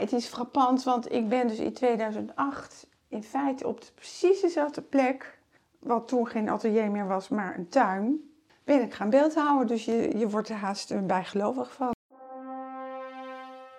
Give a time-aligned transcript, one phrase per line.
[0.00, 4.82] het is frappant, want ik ben dus in 2008 in feite op de precies dezelfde
[4.82, 5.38] plek,
[5.78, 8.30] wat toen geen atelier meer was, maar een tuin,
[8.64, 9.66] ben ik gaan beeldhouden.
[9.66, 11.90] Dus je, je wordt er haast bijgelovig van.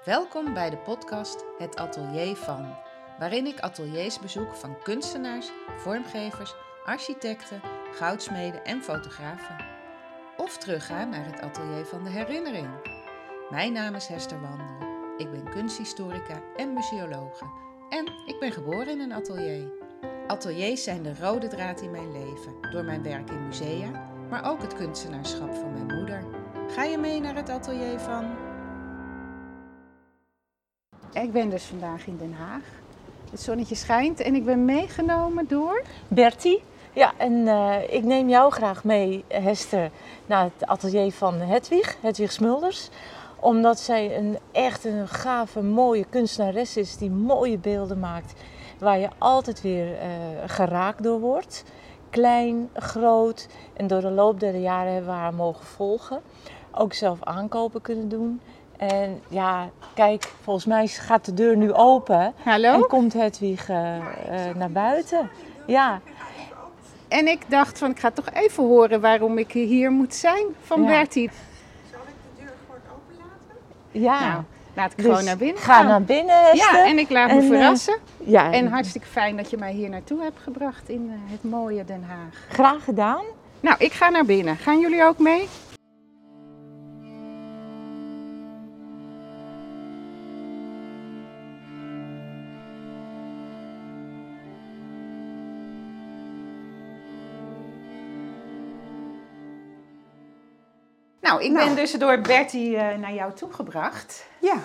[0.06, 2.76] Welkom bij de podcast Het Atelier van,
[3.20, 7.62] waarin ik ateliers bezoek van kunstenaars, vormgevers, architecten,
[7.92, 9.56] goudsmeden en fotografen.
[10.38, 12.70] Of terugga naar het atelier van de herinnering.
[13.50, 14.91] Mijn naam is Hester Wandel.
[15.22, 17.46] Ik ben kunsthistorica en museologe.
[17.90, 19.72] En ik ben geboren in een atelier.
[20.28, 24.62] Ateliers zijn de rode draad in mijn leven, door mijn werk in musea, maar ook
[24.62, 26.24] het kunstenaarschap van mijn moeder.
[26.68, 28.26] Ga je mee naar het atelier van
[31.14, 32.64] Ik ben dus vandaag in Den Haag.
[33.32, 35.82] Het zonnetje schijnt en ik ben meegenomen door.
[36.08, 36.64] Bertie.
[36.94, 39.92] Ja, en eh, ik neem jou graag mee, Hester,
[40.26, 42.90] naar het atelier van Hedwig, Hedwig Smulders.
[43.42, 48.34] Omdat zij een echt een gave, mooie kunstenares is die mooie beelden maakt.
[48.80, 50.08] Waar je altijd weer eh,
[50.46, 51.64] geraakt door wordt.
[52.10, 53.48] Klein, groot.
[53.74, 56.22] En door de loop der jaren hebben we haar mogen volgen.
[56.72, 58.42] Ook zelf aankopen kunnen doen.
[58.78, 62.34] En ja, kijk, volgens mij gaat de deur nu open.
[62.44, 62.74] Hallo.
[62.74, 63.76] En komt Hedwig eh,
[64.56, 65.30] naar buiten.
[65.68, 66.02] Ja,
[67.08, 70.82] En ik dacht van ik ga toch even horen waarom ik hier moet zijn van
[70.82, 70.88] Ja.
[70.88, 71.30] Bertie.
[73.92, 74.20] Ja.
[74.30, 74.42] Nou,
[74.76, 75.86] laat ik Dus gewoon naar binnen Ga gaan.
[75.88, 76.56] naar binnen.
[76.56, 77.98] Ja, en ik laat me En, eh, verrassen.
[78.18, 81.86] ja, En hartstikke fijn dat je mij hier naartoe hebt gebracht in eh, het mooie
[81.86, 82.36] Den Haag.
[82.50, 83.24] graag gedaan.
[83.60, 84.58] Nou, ik ga naar binnen.
[84.58, 85.48] Gaan jullie ook mee?
[101.32, 101.76] Nou, ik ben Nou.
[101.76, 104.26] dus door Bertie eh, naar jou toegebracht.
[104.40, 104.58] Ja,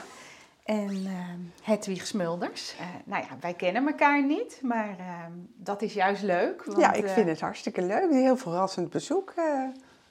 [0.65, 2.75] En ehm Hedwig Smulders.
[2.79, 6.65] Eh, nou ja, wij kennen elkaar niet, maar ehm, dat is juist leuk.
[6.65, 8.03] Want, ja ik eh, vind het hartstikke leuk.
[8.03, 9.33] Een heel verrassend bezoek.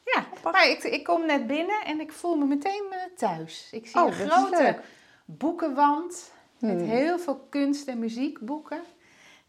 [0.06, 2.84] Ja, maar ik, ik kom net binnen en ik voel me meteen
[3.16, 3.68] thuis.
[3.72, 4.80] Ik zie Oh, een grote
[5.25, 6.90] boekenwand met Hmm.
[6.90, 8.80] heel veel kunst- en muziekboeken.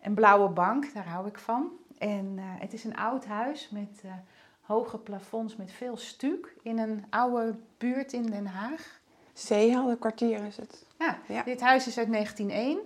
[0.02, 1.70] Een blauwe bank, daar hou ik van.
[1.98, 4.02] En het is een oud huis met
[4.66, 9.00] hoge plafonds met veel stuk in een oude buurt in Den Haag.
[9.32, 10.84] Zeeheldenkwartier is het.
[10.99, 11.43] Ja, Ja.
[11.43, 12.78] Dit huis is uit 1901.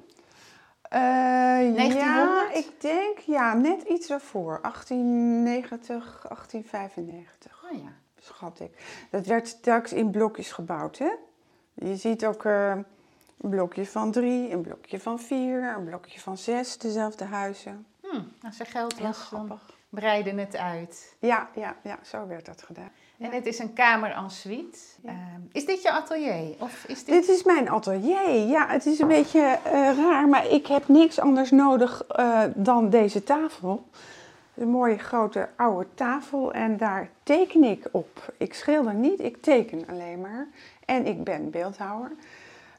[0.83, 2.53] Eh, 1900?
[2.53, 4.59] Ja, ik denk ja, net iets daarvoor.
[4.63, 7.65] 1890, 1895.
[7.71, 7.93] Oh ja.
[8.21, 9.07] schat ik.
[9.11, 11.11] Dat werd telkens in blokjes gebouwd, hè?
[11.75, 12.71] Je ziet ook eh,
[13.41, 17.87] een blokje van drie, een blokje van vier, een blokje van zes, dezelfde huizen.
[18.01, 19.49] Hm, als er geld Heel was, dan
[19.91, 21.17] breidde het uit.
[21.19, 22.91] Ja, ja, ja, zo werd dat gedaan.
[23.19, 24.79] En het is een kamer en suite.
[25.03, 25.09] Ja.
[25.09, 26.55] Ehm, is dit je atelier?
[26.59, 27.15] Of is dit...
[27.15, 28.31] Dit is mijn atelier.
[28.31, 32.91] Ja, het is een beetje eh, raar, maar ik heb niks anders nodig eh, dan
[32.91, 33.89] deze tafel.
[34.55, 38.33] Een mooie grote oude tafel en daar teken ik op.
[38.37, 40.49] Ik schilder niet, ik teken alleen maar.
[40.85, 42.13] En ik ben beeldhouwer.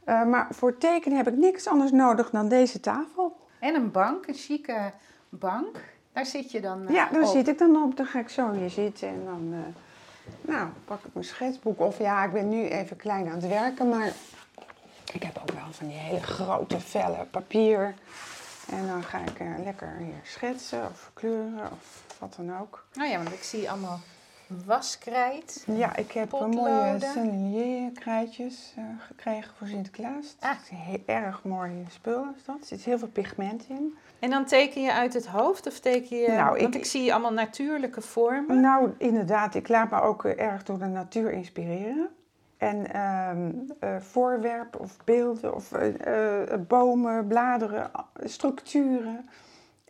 [0.04, 3.36] Eh, maar voor tekenen heb ik niks anders nodig dan deze tafel.
[3.60, 4.92] En een bank, een chique
[5.30, 5.91] bank.
[6.14, 7.32] Daar zit je dan eh, Ja, daar op.
[7.36, 7.98] zit ik dan op.
[7.98, 9.60] Dan ga ik zo hier zitten en dan eh,
[10.54, 11.80] nou, pak ik mijn schetsboek.
[11.80, 14.12] Of ja, ik ben nu even klein aan het werken, maar
[15.14, 17.94] ik heb ook wel van die hele grote vellen papier.
[18.70, 22.86] En dan ga ik eh, lekker hier schetsen of kleuren of wat dan ook.
[22.94, 24.00] Nou ja, want ik zie allemaal
[24.66, 25.64] waskrijt.
[25.68, 27.10] Ja, ik heb een mooie Potloden.
[27.12, 30.36] Sennelier krijtjes eh, gekregen voor Sinterklaas.
[30.40, 30.50] Ah.
[30.50, 32.56] Het is heel erg mooi spul is dat.
[32.60, 33.98] Er zit heel veel pigment in.
[34.20, 36.28] En dan teken je uit het hoofd of teken je...
[36.28, 38.60] Nou, want ik- ik zie allemaal natuurlijke vormen.
[38.62, 42.10] Nou, inderdaad, ik laat me ook erg door de natuur inspireren.
[42.58, 47.92] En ehm, eh, voorwerpen of beelden of eh, bomen, bladeren,
[48.24, 49.30] structuren.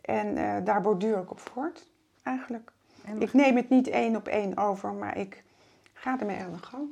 [0.00, 0.34] En
[0.64, 1.86] daar borduur ik op voort,
[2.22, 2.70] eigenlijk.
[3.18, 5.42] Ik neem het niet één op één over, maar ik
[5.92, 6.88] ga ermee aan de gang.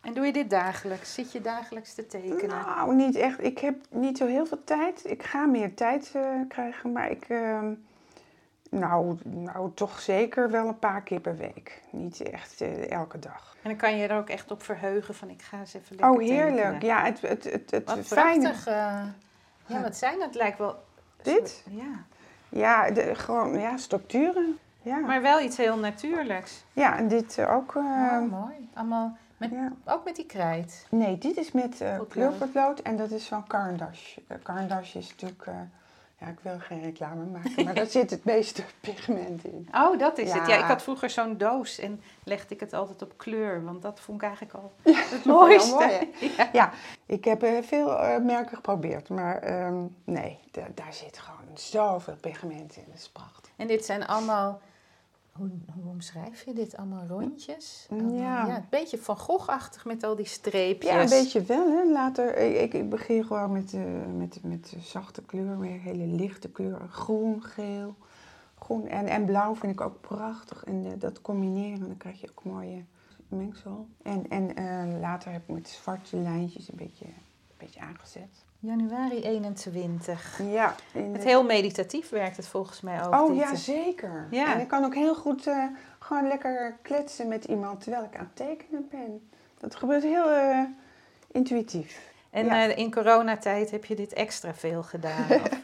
[0.00, 1.14] en doe je dit dagelijks?
[1.14, 2.48] Zit je dagelijks te tekenen?
[2.48, 3.44] Nou, niet echt.
[3.44, 5.10] Ik heb niet zo heel veel tijd.
[5.10, 7.24] Ik ga meer tijd eh, krijgen, maar ik...
[7.28, 7.72] ehm,
[8.70, 11.82] nou, nou, toch zeker wel een paar keer per week.
[11.90, 13.56] Niet echt eh, elke dag.
[13.62, 16.10] En dan kan je er ook echt op verheugen van ik ga eens even lekker
[16.14, 16.56] Oh, heerlijk.
[16.56, 16.86] tekenen.
[16.86, 18.42] Ja, het, het, het, het Wat fijne.
[18.42, 18.66] prachtig.
[18.66, 19.02] eh,
[19.66, 20.34] ja, wat zijn dat?
[20.34, 20.84] Lijkt wel...
[21.22, 21.64] Dit?
[21.70, 22.04] Ja.
[22.48, 24.58] Ja, de, gewoon ja, structuren.
[24.84, 26.64] Ja, Maar wel iets heel natuurlijks.
[26.72, 27.74] ja en dit eh, ook.
[27.74, 28.68] eh, oh, mooi.
[28.74, 29.72] Allemaal met, ja.
[29.84, 30.86] ook met die krijt.
[30.90, 32.08] Nee, dit is met Potlood.
[32.08, 34.22] kleurpotlood en dat is van Caran d'Ache.
[34.26, 35.44] Eh, Caran d'Ache is natuurlijk
[36.18, 39.68] Ja, ik wil geen reclame maken, maar daar zit het meeste pigment in.
[39.74, 40.46] Oh, dat is het.
[40.46, 44.00] Ja, ik had vroeger zo'n doos en legde ik het altijd op kleur, want dat
[44.00, 45.74] vond ik eigenlijk al Ja, het mooiste.
[45.74, 46.48] mooi, ja.
[46.52, 46.70] Ja,
[47.06, 47.88] ik heb veel
[48.20, 52.84] merken geprobeerd, maar ehm, nee, da- daar zit gewoon zoveel pigment in.
[52.86, 53.52] Dat is prachtig.
[53.56, 54.60] En dit zijn allemaal,
[55.38, 56.76] hoe, hoe omschrijf je dit?
[56.76, 57.86] Allemaal rondjes?
[57.90, 57.96] Ja.
[57.96, 60.90] Allemaal- een beetje van Gogh-achtig met al die streepjes.
[60.90, 61.92] Ja, een beetje wel, hè.
[61.92, 63.82] Later, ik, ik, ik begin gewoon met, eh,
[64.16, 66.88] met, met de zachte kleur, weer hele lichte kleuren.
[66.88, 67.94] Groen, geel,
[68.58, 70.64] groen en, en blauw vind ik ook prachtig.
[70.64, 72.84] En eh, dat combineren, dan krijg je ook mooie
[73.28, 73.88] mengsel.
[74.02, 78.43] En, en eh, later heb ik met zwarte lijntjes een beetje, een beetje aangezet.
[78.64, 80.40] Januari 21.
[80.52, 80.74] Ja.
[80.92, 83.12] in Het de- heel meditatief werkt het volgens mij ook.
[83.14, 83.54] Oh dit, ja, eh.
[83.56, 84.26] zeker.
[84.30, 84.54] Ja.
[84.54, 85.64] En ik kan ook heel goed eh,
[85.98, 89.28] gewoon lekker kletsen met iemand terwijl ik aan het tekenen ben.
[89.58, 90.58] Dat gebeurt heel eh,
[91.32, 92.12] intuïtief.
[92.30, 92.64] En Ja.
[92.64, 95.24] in coronatijd heb je dit extra veel gedaan.
[95.44, 95.60] Of,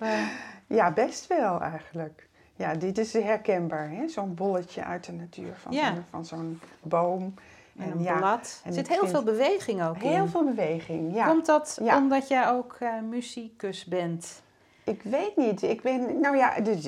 [0.67, 2.29] Ja, best wel eigenlijk.
[2.57, 4.09] Ja, dit is herkenbaar, hè?
[4.09, 5.95] Zo'n bolletje uit de natuur van Ja.
[6.11, 7.35] van zo'n boom.
[7.77, 8.63] En een ja, blad.
[8.65, 10.29] Er zit heel vind- veel beweging ook Heel in.
[10.29, 11.27] veel beweging, ja.
[11.27, 11.97] Komt dat Ja.
[11.97, 14.43] omdat jij ook eh muzikus bent?
[14.85, 15.63] Ik weet niet.
[15.63, 16.85] Ik ben, nou ja, er is,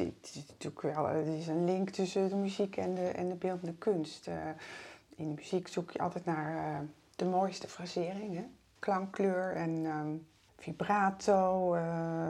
[0.48, 4.26] natuurlijk wel er is een link tussen de muziek en de, en de beeldende kunst.
[4.26, 4.34] Eh,
[5.16, 6.78] in de muziek zoek je altijd naar eh,
[7.16, 8.44] de mooiste frasering, hè?
[8.78, 10.08] klankkleur en ehm,
[10.58, 11.74] vibrato.
[11.74, 12.26] eh,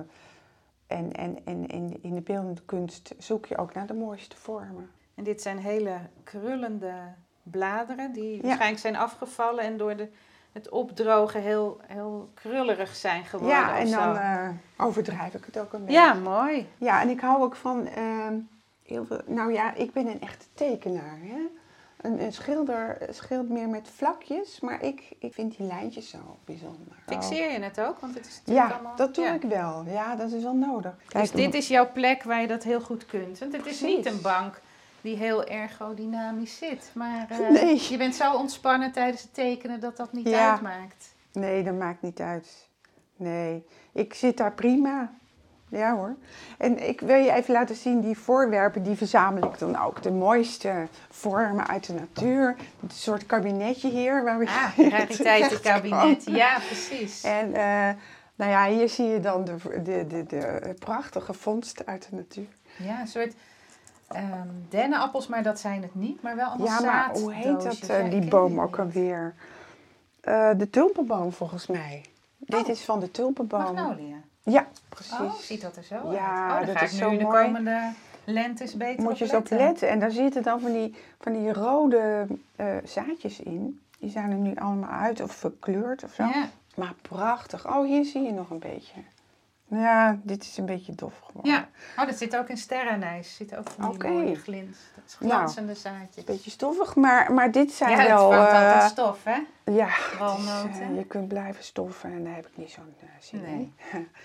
[0.87, 4.91] en en, en in, in de beeldende kunst zoek je ook naar de mooiste vormen.
[5.15, 6.93] En dit zijn hele krullende
[7.43, 8.43] bladeren die Ja.
[8.43, 10.09] waarschijnlijk zijn afgevallen en door de,
[10.53, 13.57] het opdrogen heel, heel krullerig zijn geworden.
[13.57, 16.01] Ja, en dan eh, overdrijf ik het ook een beetje.
[16.01, 16.69] ja, mooi.
[16.79, 18.35] Ja, en ik hou ook van ehm,
[18.83, 19.21] heel veel.
[19.27, 21.19] Nou ja, ik ben een echte tekenaar.
[21.21, 21.41] Hè?
[22.01, 26.97] Een, een schilder scheelt meer met vlakjes, maar ik, ik vind die lijntjes zo bijzonder.
[27.07, 27.99] Fixeer je het ook?
[27.99, 28.97] Want het is natuurlijk Ja, allemaal...
[28.97, 29.33] dat doe ja.
[29.33, 29.85] ik wel.
[29.87, 30.93] Ja, dat is wel nodig.
[31.09, 33.39] Dus dit is jouw plek waar je dat heel goed kunt.
[33.39, 34.61] Want het is niet een bank
[35.03, 36.91] die heel ergodynamisch zit.
[36.95, 37.83] Maar eh, Nee.
[37.89, 40.51] je bent zo ontspannen tijdens het tekenen dat dat niet Ja.
[40.51, 41.15] uitmaakt.
[41.33, 42.69] Nee, dat maakt niet uit.
[43.17, 45.13] Nee, ik zit daar prima.
[45.69, 46.15] Ja hoor.
[46.59, 50.03] En ik wil je even laten zien, die voorwerpen, die verzamel ik dan ook.
[50.03, 52.57] De mooiste vormen uit de natuur.
[52.83, 54.25] Een soort kabinetje hier.
[54.25, 56.25] Waar we Ah, rariteitenkabinet.
[56.27, 57.23] Ja, precies.
[57.25, 57.89] En eh,
[58.35, 62.47] nou ja, hier zie je dan de, de, de, de prachtige vondsten uit de natuur.
[62.79, 63.35] Ja, een soort
[64.15, 66.23] ehm dennenappels, maar dat zijn het niet.
[66.23, 69.35] Maar wel allemaal ja, maar hoe heet dat, eh, Ja, die boom ook alweer?
[70.21, 72.03] Eh, de tulpenboom volgens mij.
[72.39, 72.69] Dit Oh.
[72.69, 73.63] is van de tulpenboom.
[73.63, 74.17] Magnolia.
[74.43, 75.13] Ja, precies.
[75.21, 76.51] Oh, ziet dat er zo Ja, uit.
[76.53, 77.45] Oh, dan dat ga is ik zo nu in de mooi.
[77.45, 77.91] komende
[78.25, 79.89] lentes beter Moet je eens op letten.
[79.89, 82.27] En daar zitten dan van die, van die rode
[82.57, 83.81] eh, zaadjes in.
[83.99, 86.23] Die zijn er nu allemaal uit of verkleurd of zo.
[86.23, 86.49] Ja.
[86.75, 87.67] Maar prachtig.
[87.77, 89.01] Oh, hier zie je nog een beetje.
[89.81, 91.53] Ja, dit is een beetje dof geworden.
[91.53, 93.27] Ja, oh, dat zit ook in sterrenijs.
[93.29, 94.79] Er zitten ook van die mooie glins.
[94.95, 96.17] Dat is glanzende zaadjes.
[96.17, 98.31] Een beetje stoffig, maar, maar dit zijn ja, wel...
[98.31, 99.39] het vangt eh, altijd stof, hè?
[99.73, 103.41] Ja, het eh, je kunt blijven stoffen en daar heb ik niet zo'n eh, zin
[103.43, 103.73] Nee.
[103.93, 104.09] in.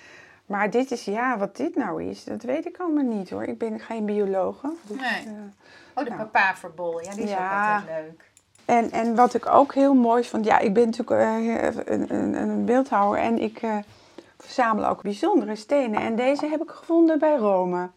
[0.45, 3.43] Maar dit is, ja, wat dit nou is, dat weet ik allemaal niet hoor.
[3.43, 4.73] Ik ben geen biologe.
[4.87, 5.25] Dus, Nee.
[5.25, 5.31] eh,
[5.95, 6.21] Oh, de Nou.
[6.23, 7.01] papaverbol.
[7.01, 7.45] Ja, die is Ja.
[7.45, 8.29] ook altijd leuk.
[8.65, 12.33] en, en wat ik ook heel mooi vond, ja, ik ben natuurlijk eh, een, een,
[12.33, 13.61] een beeldhouwer en ik
[14.37, 16.01] eh, verzamel ook bijzondere stenen.
[16.01, 17.89] En deze heb ik gevonden bij Rome.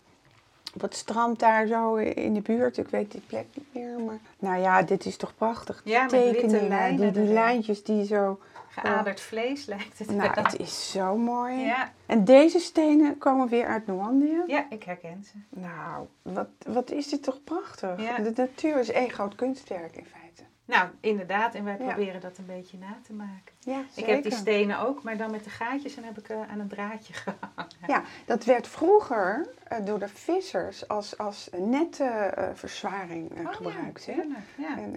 [0.75, 2.77] Op het strand daar zo in de buurt.
[2.79, 3.99] Ik weet die plek niet meer.
[3.99, 5.81] Maar nou ja, dit is toch prachtig.
[5.85, 8.41] Ja, Tekeningen, lijnen Die, die lijntjes die zo...
[8.69, 10.45] Geaderd vlees lijkt het Nou, wel.
[10.45, 11.59] het is zo mooi.
[11.59, 14.43] Ja, En deze stenen komen weer uit Normandië.
[14.47, 15.61] ja, ik herken ze.
[15.61, 18.03] Nou, wat, wat is dit toch prachtig.
[18.03, 18.17] Ja.
[18.19, 20.43] De natuur is één groot kunstwerk in feite.
[20.70, 21.55] Nou, inderdaad.
[21.55, 21.84] En wij Ja.
[21.86, 23.53] proberen dat een beetje na te maken.
[23.58, 26.36] Ja, Ik heb die stenen ook, maar dan met de gaatjes en heb ik eh,
[26.50, 27.70] aan een draadje gehangen.
[27.86, 34.05] Ja, dat werd vroeger eh, door de vissers als, als nette eh, verzwaring Oh, gebruikt.
[34.05, 34.81] Ja, hè?
[34.82, 34.96] En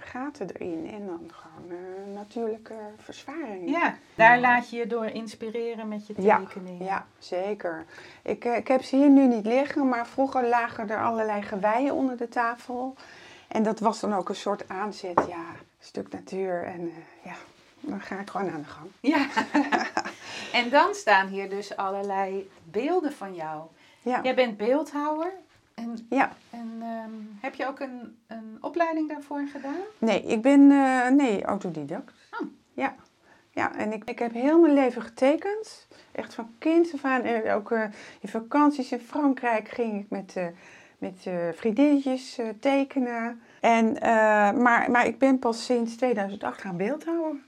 [0.00, 1.78] gaten erin en dan gewoon
[2.12, 3.70] natuurlijke verzwaring.
[3.70, 6.84] ja, daar laat je je door inspireren met je tekeningen.
[6.84, 7.84] Ja, zeker.
[8.22, 12.16] Ik, ik heb ze hier nu niet liggen, maar vroeger lagen er allerlei geweien onder
[12.16, 12.94] de tafel.
[13.48, 15.44] En dat was dan ook een soort aanzet, ja,
[15.78, 16.64] stuk natuur.
[16.64, 17.34] En eh, ja,
[17.80, 18.90] dan ga ik gewoon aan de gang.
[19.00, 19.26] Ja.
[20.60, 23.62] en dan staan hier dus allerlei beelden van jou.
[24.02, 25.32] Ja, Jij bent beeldhouwer.
[25.74, 26.32] En, ja.
[26.50, 29.80] en ehm, heb je ook een, een opleiding daarvoor gedaan?
[29.98, 32.12] nee, ik ben, eh, nee, autodidact.
[32.40, 32.46] Oh.
[32.72, 32.94] Ja,
[33.50, 35.86] ja en ik, ik heb heel mijn leven getekend.
[36.12, 37.22] Echt van kind af aan.
[37.22, 37.84] En ook eh,
[38.20, 40.34] in vakanties in Frankrijk ging ik met,
[40.98, 43.40] met eh, vriendinnetjes eh, tekenen.
[43.60, 44.10] En, eh,
[44.52, 47.42] maar, maar ik ben pas sinds 2008 gaan beeldhouden.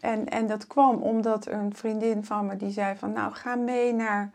[0.00, 3.92] En, en dat kwam omdat een vriendin van me die zei van nou ga mee
[3.92, 4.30] naar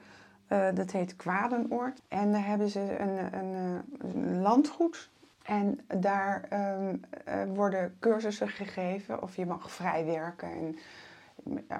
[0.73, 2.01] dat heet Kwadenoord.
[2.07, 5.09] En daar hebben ze een, een, landgoed.
[5.43, 10.49] En daar ehm, eh, worden cursussen gegeven of je mag vrij werken.
[10.51, 10.77] En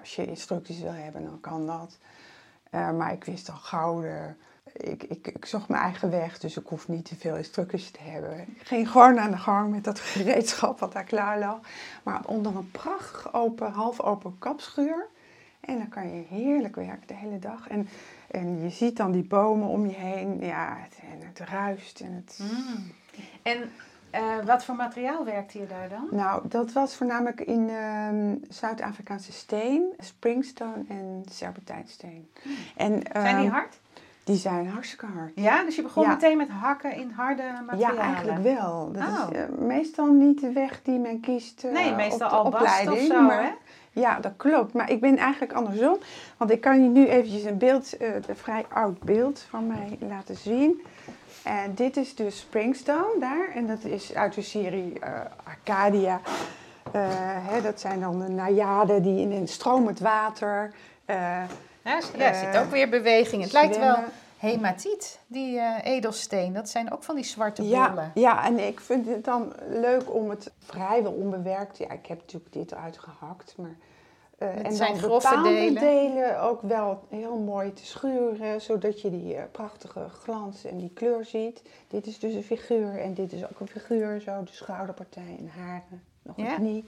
[0.02, 1.98] als je instructies wil hebben, dan kan dat.
[2.72, 4.34] Maar ik wist al gauw, de-
[4.80, 8.00] ik, ik, ik zocht mijn eigen weg, dus ik hoef niet te veel instructies te
[8.02, 8.40] hebben.
[8.40, 11.60] Ik ging gewoon aan de gang met dat gereedschap wat daar klaar lag.
[12.04, 15.08] Maar onder een prachtig open, half open kapschuur.
[15.60, 17.68] En dan kan je heerlijk werken de hele dag.
[17.68, 17.90] En,
[18.32, 20.40] en je ziet dan die bomen om je heen.
[20.40, 22.00] Ja, het, en het ruist.
[22.00, 22.40] En het...
[22.42, 22.92] Mm.
[23.42, 23.72] En
[24.10, 26.08] eh, wat voor materiaal werkt hier daar dan?
[26.12, 32.30] Nou, dat was voornamelijk in ehm, Zuid-Afrikaanse steen, springstone en serpentijnsteen.
[32.76, 33.02] En, Hmm.
[33.12, 33.80] Zijn die ehm, hard?
[34.30, 35.32] Die zijn hartstikke hard.
[35.36, 36.10] Ja, dus je begon ja.
[36.10, 37.96] meteen met hakken in harde materialen.
[37.96, 38.92] Ja, eigenlijk wel.
[38.92, 39.28] Dat Oh.
[39.32, 42.50] is eh, meestal niet de weg die men kiest eh, Nee, meestal op de al
[42.50, 43.12] bast of opleiding.
[43.12, 43.50] zo, maar, hè?
[43.92, 44.74] Ja, dat klopt.
[44.74, 45.98] Maar ik ben eigenlijk andersom.
[46.38, 49.98] Want ik kan je nu eventjes een beeld, eh, een vrij oud beeld van mij
[50.10, 50.82] laten zien.
[51.44, 53.50] En dit is dus Springstone daar.
[53.56, 54.94] En dat is uit de serie
[55.44, 56.22] Arcadia.
[56.92, 60.74] Hè, dat zijn dan de najaden die in een stromend water
[61.84, 63.44] ja, er zit ook weer beweging.
[63.44, 63.98] Het lijkt wel
[64.38, 66.54] hematiet, die eh, edelsteen.
[66.54, 68.12] Dat zijn ook van die zwarte Ja, bollen.
[68.14, 71.78] ja, en ik vind het dan leuk om het vrijwel onbewerkt.
[71.78, 73.76] Ja, ik heb natuurlijk dit uitgehakt, maar.
[74.38, 75.82] Het en zijn dan grove delen.
[75.82, 80.92] delen ook wel heel mooi te schuren, zodat je die eh, prachtige glans en die
[80.94, 81.62] kleur ziet.
[81.88, 85.50] Dit is dus een figuur en dit is ook een figuur, zo de schouderpartij en
[85.58, 86.56] haren, nog een Ja.
[86.56, 86.86] knie.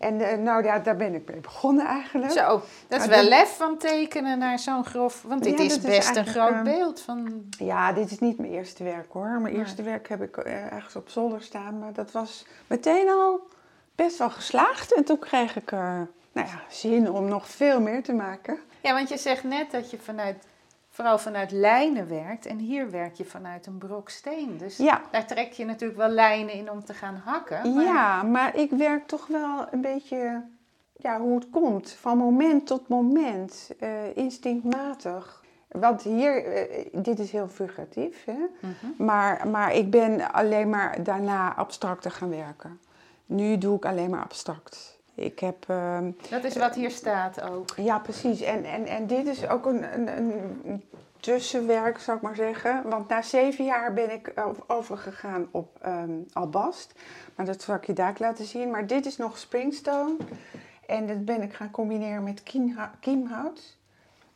[0.00, 2.32] En eh, nou ja, daar ben ik mee begonnen eigenlijk.
[2.32, 5.22] Zo, dat is wel dit- lef van tekenen naar zo'n grof.
[5.22, 7.44] Want dit Ja, is best een groot ehm, beeld van.
[7.58, 9.40] Ja, dit is niet mijn eerste werk hoor.
[9.40, 11.78] Mijn eerste werk heb ik eh, ergens op zolder staan.
[11.78, 13.40] Maar dat was meteen al
[13.94, 14.94] best wel geslaagd.
[14.94, 15.78] En toen kreeg ik eh,
[16.32, 18.58] nou ja, zin om nog veel meer te maken.
[18.80, 20.44] Ja, want je zegt net dat je vanuit,
[21.00, 22.46] vooral vanuit lijnen werkt.
[22.46, 24.56] En hier werk je vanuit een brok steen.
[24.58, 27.74] Dus Ja, daar trek je natuurlijk wel lijnen in om te gaan hakken.
[27.74, 30.42] Maar ja, maar ik werk toch wel een beetje
[30.96, 31.90] ja, hoe het komt.
[31.90, 33.70] Van moment tot moment.
[33.78, 35.42] eh, instinctmatig.
[35.68, 38.24] Want hier, eh, dit is heel figuratief.
[38.24, 38.38] Hè?
[38.60, 39.04] Mhm.
[39.04, 42.80] Maar, maar ik ben alleen maar daarna abstracter gaan werken.
[43.26, 44.99] Nu doe ik alleen maar abstract.
[45.20, 47.74] Ik heb, ehm, Dat is wat hier staat ook.
[47.76, 50.08] ja precies, en, en, en dit is ook een, een,
[50.64, 50.82] een
[51.20, 52.82] tussenwerk, zou ik maar zeggen.
[52.84, 54.32] Want na zeven jaar ben ik
[54.66, 56.92] overgegaan op ehm, albast.
[57.34, 58.70] Maar dat zal ik je daar laten zien.
[58.70, 60.16] Maar dit is nog springstone.
[60.86, 62.90] En dat ben ik gaan combineren met kiemhout.
[63.00, 63.76] Kiemhout,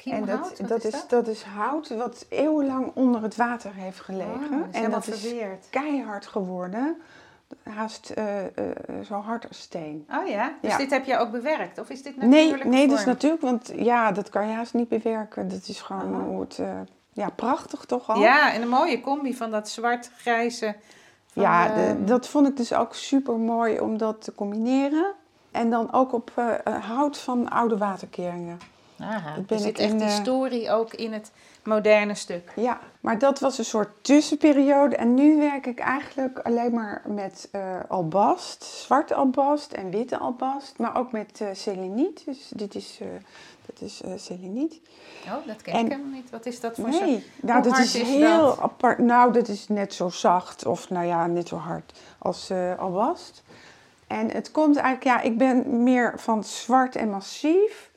[0.07, 1.11] en dat, dat, is is, dat?
[1.11, 4.63] dat is hout wat eeuwenlang onder het water heeft gelegen.
[4.63, 5.67] Oh, is en dat is verweerd.
[5.71, 6.97] keihard geworden.
[7.63, 8.51] Haast eh, eh,
[9.07, 10.07] zo hard als steen.
[10.13, 10.77] Oh ja, dus Ja.
[10.79, 11.79] dit heb je ook bewerkt?
[11.79, 14.75] Of is dit Nee, natuurlijk nee, dat is natuurlijk, want ja, dat kan je haast
[14.75, 15.49] niet bewerken.
[15.49, 16.27] Dat is gewoon Oh.
[16.27, 16.81] hoe het, eh,
[17.13, 18.21] ja, prachtig toch al.
[18.21, 20.77] Ja, en een mooie combi van dat zwart-grijze.
[21.33, 25.13] Ja, de- dat vond ik dus ook super mooi om dat te combineren.
[25.51, 26.33] En dan ook op
[26.81, 28.59] hout van oude waterkeringen.
[28.99, 31.31] Aha, er ben zit echt eh, historie ook in het
[31.63, 32.53] moderne stuk.
[32.57, 34.97] Ja, maar dat was een soort tussenperiode.
[34.97, 40.75] En nu werk ik eigenlijk alleen maar met eh, albast, zwarte albast en witte albast.
[40.79, 42.23] Maar ook met eh seleniet.
[42.25, 43.07] Dus dit is, eh
[43.67, 44.81] dat is seleniet.
[45.27, 46.31] Oh, dat ken En- ik helemaal niet.
[46.31, 47.05] Wat is dat voor soort...
[47.05, 48.61] Nee, nou, dat is, is heel dat?
[48.61, 48.99] apart.
[48.99, 53.43] Nou, dat is net zo zacht of nou ja, net zo hard als albast.
[54.07, 57.91] En het komt eigenlijk, ja, ik ben meer van zwart en massief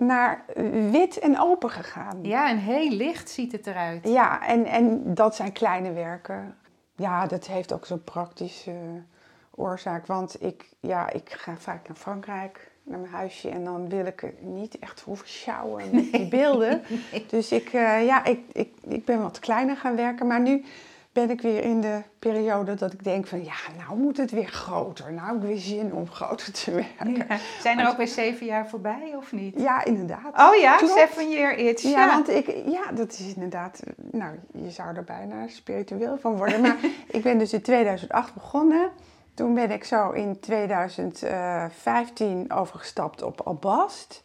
[0.00, 0.44] naar
[0.90, 2.18] wit en open gegaan.
[2.22, 4.08] Ja, en heel licht ziet het eruit.
[4.08, 6.54] Ja, en, en dat zijn kleine werken.
[6.96, 9.02] Ja, dat heeft ook zo'n praktische
[9.50, 10.06] oorzaak.
[10.06, 13.48] Want ik, ja, ik ga vaak naar Frankrijk, naar mijn huisje.
[13.48, 16.82] En dan wil ik niet echt hoeven sjouwen met die beelden.
[17.26, 20.26] Dus ik, eh, ja, ik, ik, ik ben wat kleiner gaan werken.
[20.26, 20.64] Maar nu
[21.12, 23.44] ben ik weer in de periode dat ik denk van...
[23.44, 25.12] Ja, nou moet het weer groter.
[25.12, 27.14] Nou heb ik weer zin om groter te werken.
[27.14, 27.38] Ja, Ja.
[27.60, 29.54] Zijn er ook weer zeven jaar voorbij of niet?
[29.84, 30.38] inderdaad.
[30.38, 30.92] Oh ja, Klopt.
[30.92, 31.82] seven year itch.
[31.82, 36.36] Ja, Ja, want ik, ja, dat is inderdaad, nou, je zou er bijna spiritueel van
[36.36, 36.60] worden.
[36.60, 36.76] Maar
[37.16, 38.90] ik ben dus in 2008 begonnen.
[39.34, 44.22] Toen ben ik zo in 2015 overgestapt op albast.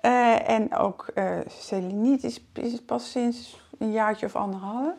[0.00, 1.06] Eh, en ook
[2.24, 4.92] is, is pas sinds een jaartje of anderhalf.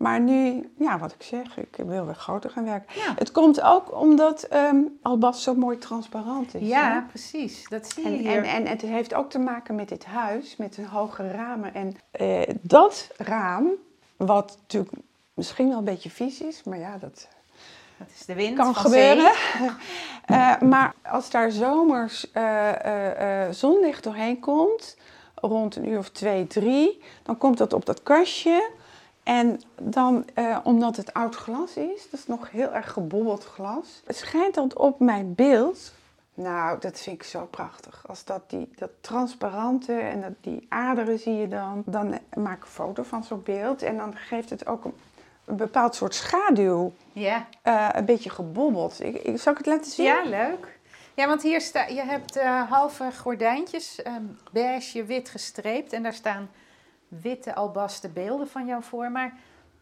[0.00, 3.00] Maar nu, ja, wat ik zeg, ik wil weer groter gaan werken.
[3.00, 3.14] Ja.
[3.16, 6.60] Het komt ook omdat ehm, albast zo mooi transparant is.
[6.60, 6.66] hè?
[6.66, 7.68] ja precies.
[7.68, 8.36] Dat zie je En, hier.
[8.36, 11.74] en, en het heeft ook te maken met dit huis, met een hoge ramen.
[11.74, 13.68] En eh, dat raam,
[14.16, 14.92] wat natuurlijk
[15.34, 17.28] misschien wel een beetje vies is, maar ja, dat
[17.98, 19.32] dat is de wind kan van gebeuren.
[20.24, 24.96] Eh, maar als daar zomers eh, zonlicht doorheen komt,
[25.34, 27.02] rond een uur of twee, drie.
[27.22, 28.78] Dan komt dat op dat kastje.
[29.22, 34.02] En dan, eh, omdat het oud glas is, dat is nog heel erg gebobbeld glas.
[34.06, 35.92] Het schijnt dan op mijn beeld.
[36.34, 38.04] Nou, dat vind ik zo prachtig.
[38.06, 41.82] Als dat, die, dat transparante en dat, die aderen zie je dan.
[41.86, 43.82] Dan maak ik een foto van zo'n beeld.
[43.82, 44.94] En dan geeft het ook een,
[45.44, 46.92] een bepaald soort schaduw.
[47.12, 47.46] Ja.
[47.62, 49.02] Eh, een beetje gebobbeld.
[49.02, 50.04] Ik, ik, zal ik het laten zien?
[50.04, 50.78] Ja, leuk.
[51.14, 54.12] Ja, want hier sta, je hebt eh, halve gordijntjes, eh,
[54.52, 55.92] beige, wit gestreept.
[55.92, 56.50] En daar staan
[57.10, 59.10] witte albaste beelden van jou voor.
[59.10, 59.32] Maar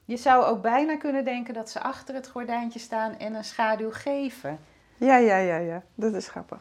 [0.04, 3.90] je zou ook bijna kunnen denken dat ze achter het gordijntje staan en een schaduw
[3.92, 4.58] geven.
[4.96, 5.82] Ja, ja, ja, ja.
[5.94, 6.58] Dat is grappig.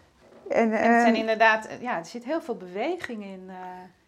[0.50, 3.44] En, En het zijn eh, inderdaad, eh, ja, er zit heel veel beweging in.
[3.48, 3.56] eh.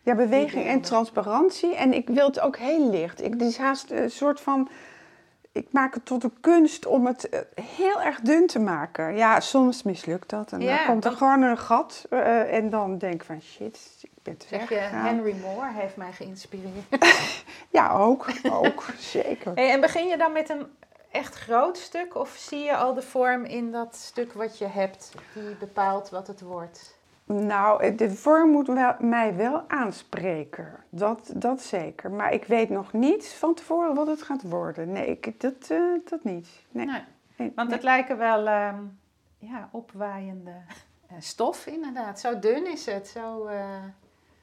[0.02, 1.76] Ja, beweging en transparantie.
[1.76, 3.24] En ik wil het ook heel licht.
[3.24, 4.70] Ik, het is haast een soort van...
[5.60, 9.16] Ik maak het tot een kunst om het eh, heel erg dun te maken.
[9.16, 10.52] Ja, soms mislukt dat.
[10.52, 12.06] En Ja, dan komt er gewoon een gat.
[12.10, 15.06] eh, en dan denk ik van shit, ik ben te ver Zeg je, gegaan.
[15.06, 16.74] Henry Moore heeft mij geïnspireerd.
[17.72, 18.26] Ja, ook.
[18.52, 18.84] Ook,
[19.16, 19.52] zeker.
[19.56, 20.68] Hey, en begin je dan met een
[21.12, 25.12] echt groot stuk of zie je al de vorm in dat stuk wat je hebt
[25.34, 26.98] die bepaalt wat het wordt?
[27.34, 30.84] Nou, eh, de vorm moet wel, mij wel aanspreken.
[30.90, 32.12] Dat, dat zeker.
[32.12, 34.92] Maar ik weet nog niet van tevoren wat het gaat worden.
[34.92, 36.48] Nee, ik, dat, eh, dat niet.
[36.72, 36.86] Nee.
[36.86, 37.02] Nee,
[37.36, 38.84] Nee, want het lijken wel ehm,
[39.38, 40.54] ja, opwaaiende
[41.08, 42.20] eh, stof inderdaad.
[42.20, 43.08] Zo dun is het.
[43.08, 43.50] Zo,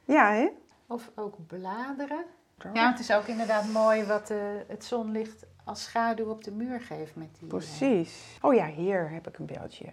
[0.05, 0.49] Ja, hè?
[0.87, 2.25] of ook bladeren.
[2.73, 4.33] Ja, het is ook inderdaad mooi wat
[4.67, 7.49] het zonlicht als schaduw op de muur geeft met die...
[7.49, 8.39] Precies.
[8.43, 9.87] Oh ja, hier heb ik een beeldje.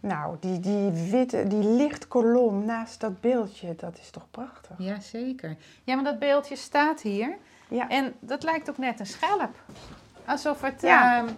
[0.00, 4.76] Nou, die, die witte, die lichtkolom naast dat beeldje, dat is toch prachtig?
[4.78, 5.56] Ja, zeker.
[5.84, 7.36] Ja, maar dat beeldje staat hier.
[7.68, 7.88] Ja.
[7.88, 9.54] En dat lijkt ook net een schelp.
[10.24, 11.16] Alsof het Ja.
[11.18, 11.28] ehm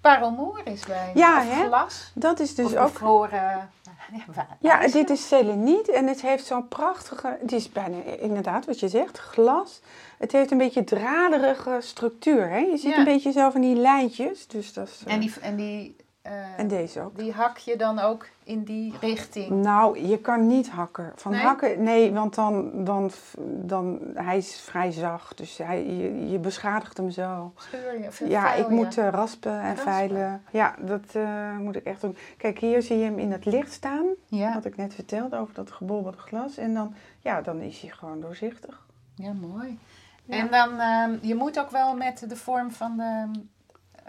[0.00, 1.10] parelmoer is bijna.
[1.14, 1.66] Ja, of hè?
[1.66, 2.10] glas.
[2.14, 2.92] Dat is dus of ook...
[2.92, 3.70] bevroren...
[4.12, 5.00] Ja, wa- Ja, ijzer.
[5.00, 7.36] dit is seleniet en het heeft zo'n prachtige...
[7.40, 9.80] Het is bijna inderdaad wat je zegt, glas.
[10.18, 12.56] Het heeft een beetje draderige structuur, hè?
[12.58, 12.98] Je ziet Ja.
[12.98, 15.02] een beetje zo van die lijntjes, dus dat is...
[15.06, 15.96] eh, En die, en die,
[16.28, 17.18] eh, en deze ook.
[17.18, 19.50] die hak je dan ook in die richting.
[19.50, 21.12] Nou, je kan niet hakken.
[21.16, 21.40] Van Nee?
[21.40, 23.10] hakken, nee, want dan, dan,
[23.44, 27.52] dan, hij is vrij zacht, dus hij, je, je beschadigt hem zo.
[27.56, 30.42] Scheur je, of Ja, vuil ik moet eh, raspen en veilen.
[30.50, 32.16] Ja, dat eh, moet ik echt doen.
[32.36, 34.54] Kijk, hier zie je hem in het licht staan, Ja.
[34.54, 36.56] wat ik net vertelde over dat gebobbelde glas.
[36.56, 38.86] En dan, ja, dan is hij gewoon doorzichtig.
[39.14, 39.78] ja, mooi.
[40.24, 40.36] Ja.
[40.38, 43.30] En dan, ehm, je moet ook wel met de vorm van de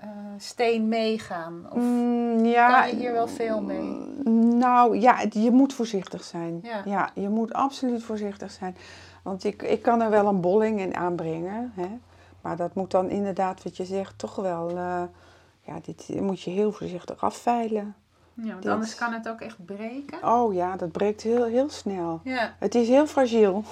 [0.01, 0.07] eh,
[0.37, 1.65] steen meegaan.
[1.71, 3.83] Of Mm, ja, kan je hier wel veel mee?
[4.57, 6.65] Nou, ja, je moet voorzichtig zijn.
[6.85, 7.09] Ja.
[7.13, 8.77] je moet absoluut voorzichtig zijn.
[9.23, 11.71] Want ik, ik kan er wel een bolling in aanbrengen.
[11.75, 11.87] Hè?
[12.41, 14.69] Maar dat moet dan inderdaad, wat je zegt, toch wel...
[14.69, 15.01] eh,
[15.61, 17.95] ja, dit moet je heel voorzichtig afveilen.
[18.33, 18.71] Ja, want Dit.
[18.71, 20.23] anders kan het ook echt breken.
[20.23, 22.21] Oh ja, dat breekt heel, heel snel.
[22.23, 23.63] Ja, Het is heel fragiel.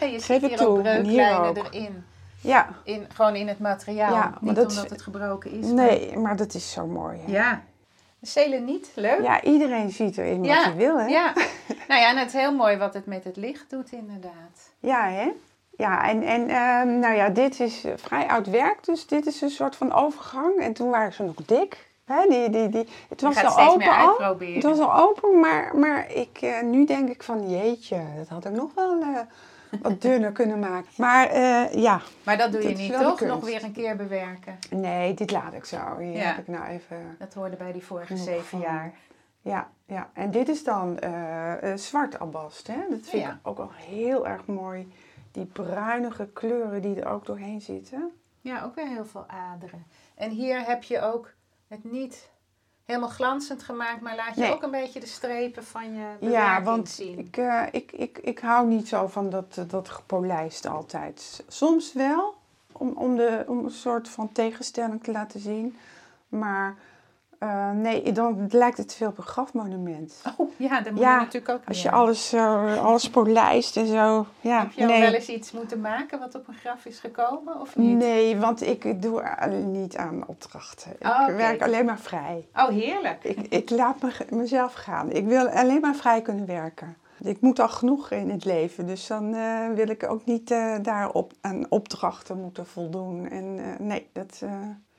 [0.00, 0.66] ja je Geef ziet het hier toe.
[0.66, 2.04] ook breuklijnen erin.
[2.46, 4.12] Ja, In, gewoon in het materiaal.
[4.14, 5.66] Ja, Niet dat is- omdat het gebroken is.
[5.66, 7.18] nee, maar dat is zo mooi.
[7.26, 7.32] Hè?
[7.32, 7.62] Ja.
[8.22, 9.22] Seleniet, leuk.
[9.22, 11.06] Ja, iedereen ziet erin wat Ja, hij wil, hè?
[11.06, 11.32] Ja.
[11.88, 14.70] nou ja, en het is heel mooi wat het met het licht doet inderdaad.
[14.80, 15.32] Ja, hè?
[15.76, 19.40] Ja, en, en ehm, nou ja, dit is eh, vrij oud werk, dus dit is
[19.40, 20.58] een soort van overgang.
[20.58, 21.86] En toen waren ze nog dik.
[22.04, 22.26] Hè?
[22.28, 24.36] Die, die, die, het was al open al.
[24.38, 28.44] Het was al open, maar, maar ik, eh, nu denk ik van jeetje, dat had
[28.44, 29.08] ik nog wel eh,
[29.82, 30.88] wat dunner kunnen maken.
[30.96, 33.20] Maar eh, ja, Maar dat doe je Dat niet, toch?
[33.20, 34.58] Nog weer een keer bewerken.
[34.70, 35.98] nee, dit laat ik zo.
[35.98, 36.18] Hier Ja.
[36.18, 37.16] heb ik nou even...
[37.18, 38.60] Dat hoorde bij die vorige zeven van.
[38.60, 38.92] jaar.
[39.40, 42.66] Ja, ja, en dit is dan eh, eh, zwart albast.
[42.66, 42.76] Hè?
[42.90, 43.30] Dat vind Ja.
[43.30, 44.92] ik ook wel heel erg mooi.
[45.32, 48.10] Die bruinige kleuren die er ook doorheen zitten.
[48.40, 49.86] Ja, ook weer heel veel aderen.
[50.14, 51.32] En hier heb je ook
[51.68, 52.30] het niet
[52.86, 54.52] helemaal glanzend gemaakt, maar laat je Nee.
[54.52, 57.18] ook een beetje de strepen van je Ja, want zien.
[57.18, 61.44] ik, eh, ik, ik, ik hou niet zo van dat, dat gepolijst altijd.
[61.48, 62.34] Soms wel,
[62.72, 65.76] om, om, de, om een soort van tegenstelling te laten zien.
[66.28, 66.74] Maar
[67.38, 70.22] eh, nee, dan lijkt het veel op een grafmonument.
[70.36, 73.86] Oh, ja, dat moet Ja, je natuurlijk ook Als je alles, eh, alles polijst en
[73.86, 74.26] zo.
[74.40, 75.00] Ja, Heb je al nee.
[75.00, 77.96] wel eens iets moeten maken wat op een graf is gekomen of niet?
[77.96, 79.22] Nee, want ik doe
[79.66, 80.92] niet aan opdrachten.
[80.98, 82.48] Ik Oh, werk alleen maar vrij.
[82.54, 83.24] Oh, heerlijk.
[83.24, 85.12] Ik, ik laat me, mezelf gaan.
[85.12, 86.96] Ik wil alleen maar vrij kunnen werken.
[87.20, 90.48] Ik moet al genoeg in het leven, dus dan eh, wil ik ook niet
[90.82, 93.28] daarop aan opdrachten moeten voldoen.
[93.28, 94.40] En nee, dat is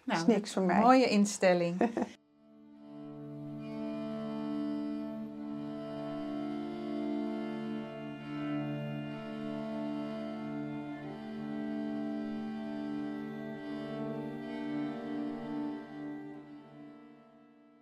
[0.04, 0.80] Nou, niks voor mij.
[0.80, 1.76] Mooie instelling.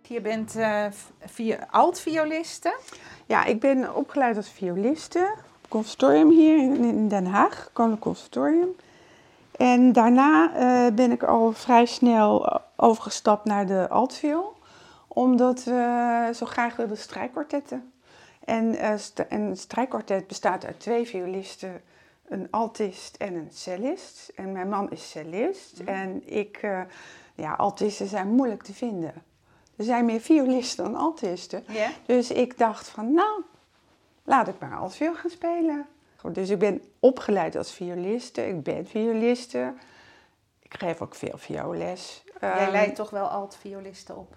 [0.08, 2.76] Je bent eh, v- via, alt-violiste.
[3.26, 5.34] Ja, ik ben opgeleid als violiste.
[5.68, 8.68] conservatorium hier in, Den Haag, Koninklijk Conservatorium.
[9.56, 14.56] En daarna eh, ben ik al vrij snel overgestapt naar de altviool,
[15.08, 17.92] omdat we zo graag wilden strijkkwartetten.
[18.44, 21.80] En, uh, st een strijkkwartet bestaat uit twee violisten,
[22.28, 24.32] een altist en een cellist.
[24.34, 25.88] En mijn man is cellist Mhm.
[25.88, 26.80] en ik, eh,
[27.34, 29.12] ja, altisten zijn moeilijk te vinden.
[29.76, 31.64] Er zijn meer violisten dan altisten.
[32.06, 33.42] Dus ik dacht van, nou,
[34.24, 35.86] laat ik maar altviool gaan spelen.
[36.32, 38.48] Dus ik ben opgeleid als violiste.
[38.48, 39.72] Ik ben violiste.
[40.62, 42.24] Ik geef ook veel vioolles.
[42.40, 44.36] Jij Ehm, leidt toch wel alt-violisten op?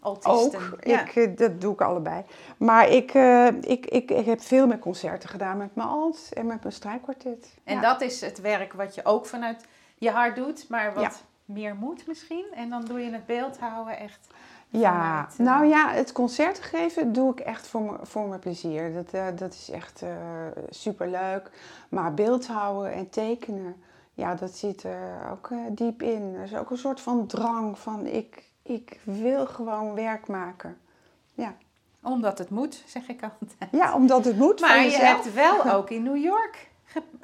[0.00, 0.22] ook.
[0.22, 0.76] Altisten.
[0.80, 1.00] Ja.
[1.06, 2.22] Ik, eh, dat doe ik allebei.
[2.56, 6.46] Maar ik, eh, ik, ik, ik heb veel meer concerten gedaan met mijn alt en
[6.46, 7.54] met mijn strijkkwartet.
[7.64, 7.80] En Ja.
[7.80, 9.64] dat is het werk wat je ook vanuit
[9.98, 11.12] je hart doet, maar wat Ja.
[11.44, 12.44] meer moet misschien.
[12.54, 14.26] En dan doe je het beeldhouden echt
[14.80, 18.92] Ja, eh, nou ja, het concert geven doe ik echt voor, voor mijn plezier.
[18.92, 20.08] Dat, eh, dat is echt eh
[20.70, 21.50] super leuk.
[21.88, 23.76] Maar beeldhouden en tekenen,
[24.14, 26.34] ja, dat zit er ook diep in.
[26.36, 30.76] Er is ook een soort van drang van ik, ik wil gewoon werk maken.
[31.34, 31.54] Ja,
[32.02, 33.70] Omdat het moet, zeg ik altijd.
[33.72, 35.22] ja omdat het moet Maar van je jezelf.
[35.24, 36.70] hebt wel ook in New York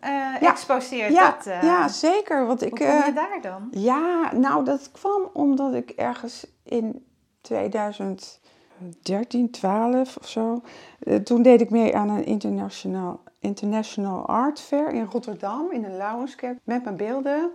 [0.01, 1.13] geëxposeerd.
[1.13, 2.47] ja, dat, ja, zeker.
[2.47, 3.69] Want ik, hoe kom je daar dan?
[3.71, 7.05] Ja, nou dat kwam omdat ik ergens in
[7.41, 10.63] 2013, 12 of zo.
[10.99, 15.97] eh, toen deed ik mee aan een international, international art fair in Rotterdam, in een
[15.97, 17.51] Lauwenskerk, met mijn beelden.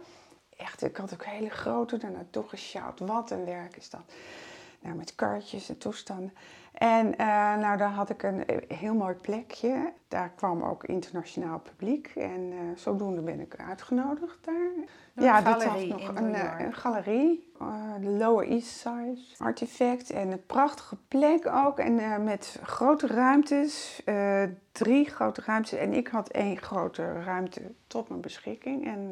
[0.57, 2.99] Echt, ik had ook hele grote daar naartoe gesjouwd.
[2.99, 4.01] Wat een werk is dat.
[4.79, 6.33] Nou, met karretjes en toestanden.
[6.73, 9.93] En eh, nou, daar had ik een eh, heel mooi plekje.
[10.07, 12.11] Daar kwam ook internationaal publiek.
[12.15, 14.69] En zodoende ben ik uitgenodigd daar.
[15.13, 17.44] Door ja, een dat was nog een, een galerie.
[17.59, 17.67] Eh,
[17.99, 20.09] de Lower East Side Artifact.
[20.09, 21.79] En een prachtige plek ook.
[21.79, 24.01] En eh, met grote ruimtes.
[24.05, 25.79] eh, drie grote ruimtes.
[25.79, 28.85] En ik had één grote ruimte tot mijn beschikking.
[28.85, 29.11] En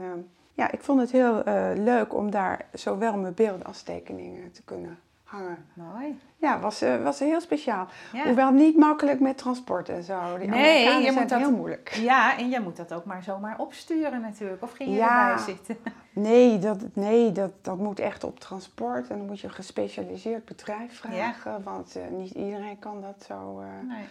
[0.53, 1.43] ja, ik vond het heel
[1.75, 5.65] leuk om daar zowel mijn beelden als tekeningen te kunnen hangen.
[5.73, 6.19] Mooi.
[6.37, 7.87] Ja, was, was heel speciaal.
[8.13, 8.23] Ja.
[8.23, 10.37] Hoewel niet makkelijk met transport en zo.
[10.37, 11.89] Die Nee, Amerikanen je zijn moet dat- heel moeilijk.
[11.89, 14.63] ja, en jij moet dat ook maar zomaar opsturen natuurlijk.
[14.63, 15.29] Of ging je Ja.
[15.29, 15.77] erbij zitten?
[16.13, 19.07] Nee, dat, nee dat, dat moet echt op transport.
[19.09, 21.63] En dan moet je een gespecialiseerd bedrijf vragen.
[21.63, 23.59] Want eh, niet iedereen kan dat zo.
[23.59, 23.87] eh.
[23.87, 24.05] Nee.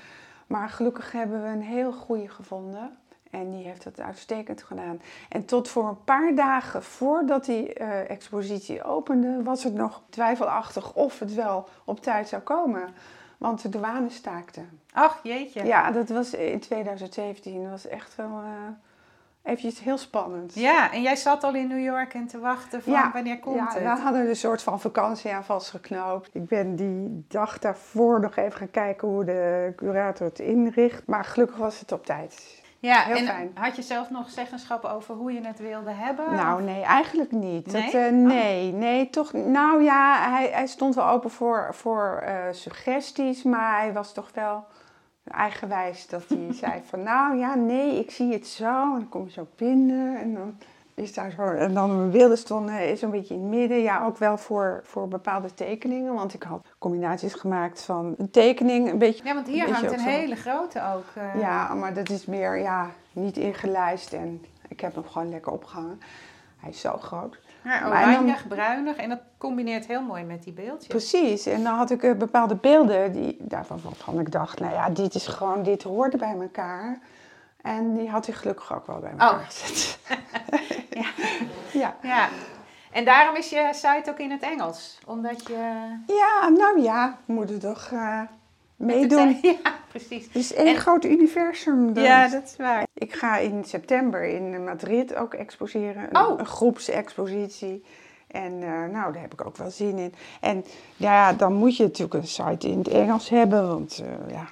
[0.47, 2.97] Maar gelukkig hebben we een heel goede gevonden.
[3.31, 5.01] En die heeft het uitstekend gedaan.
[5.29, 10.95] En tot voor een paar dagen voordat die eh, expositie opende, was het nog twijfelachtig
[10.95, 12.89] of het wel op tijd zou komen.
[13.39, 14.61] Want de douane staakte.
[14.93, 15.65] Ach, jeetje.
[15.65, 17.63] Ja, dat was in 2017.
[17.63, 18.41] Dat was echt wel
[19.43, 20.55] eventjes heel spannend.
[20.55, 23.57] Ja, en jij zat al in New York en te wachten van Ja, wanneer komt
[23.57, 23.83] ja, het?
[23.83, 26.31] we hadden een soort van vakantie aan vastgeknoopt.
[26.33, 31.07] Ik ben die dag daarvoor nog even gaan kijken hoe de curator het inricht.
[31.07, 32.61] Maar gelukkig was het op tijd.
[32.79, 33.51] ja, heel en fijn.
[33.55, 36.35] had je zelf nog zeggenschap over hoe je het wilde hebben?
[36.35, 37.73] Nou, nee, eigenlijk niet.
[37.73, 37.83] Nee?
[37.83, 39.33] Dat, eh, nee, nee, toch.
[39.33, 44.31] Nou ja, hij, hij stond wel open voor, voor eh, suggesties, maar hij was toch
[44.35, 44.65] wel
[45.25, 48.65] eigenwijs dat hij zei van, nou ja, nee, ik zie het zo.
[48.93, 50.59] En dan kom je zo binnen en dan
[50.95, 51.43] is daar zo.
[51.43, 53.79] En dan mijn beelden stonden is een beetje in het midden.
[53.83, 58.91] Ja, ook wel voor, voor bepaalde tekeningen, want ik had combinaties gemaakt van een tekening,
[58.91, 59.25] een beetje.
[59.25, 61.05] Ja, want hier hangt een hele grote ook.
[61.15, 61.41] eh.
[61.41, 66.01] Ja, maar dat is meer, ja, niet ingelijst en ik heb hem gewoon lekker opgehangen.
[66.57, 67.39] Hij is zo groot.
[67.65, 70.87] Ja, Oranjig, bruinig en dat combineert heel mooi met die beeldjes.
[70.87, 74.89] Precies, en dan had ik eh, bepaalde beelden die, daarvan waarvan ik dacht, nou ja,
[74.91, 76.99] dit is gewoon, dit hoorde bij elkaar.
[77.63, 79.45] En die had hij gelukkig ook wel bij elkaar Oh.
[79.45, 79.99] gezet.
[80.91, 81.07] Ja.
[81.73, 81.97] ja.
[82.03, 82.29] Ja,
[82.93, 84.99] en daarom is je site ook in het Engels.
[85.07, 85.83] Omdat je...
[86.07, 88.21] ja, nou ja, we moeten toch eh,
[88.83, 89.39] meedoen.
[89.43, 89.57] Ja,
[89.89, 90.25] precies.
[90.27, 91.93] Het is één En- groot universum.
[91.93, 92.87] dat- Ja, dat is waar.
[92.95, 96.09] Ik ga in september in Madrid ook exposeren.
[96.11, 96.39] Een, Oh.
[96.39, 97.85] een groepsexpositie.
[98.27, 100.15] En eh, nou, daar heb ik ook wel zin in.
[100.41, 100.65] En
[100.97, 103.69] ja, dan moet je natuurlijk een site in het Engels hebben.
[103.69, 104.47] Want eh, ja,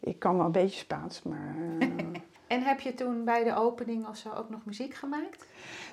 [0.00, 1.54] ik kan wel een beetje Spaans, maar...
[1.78, 1.88] eh,
[2.46, 5.44] En heb je toen bij de opening of zo ook nog muziek gemaakt?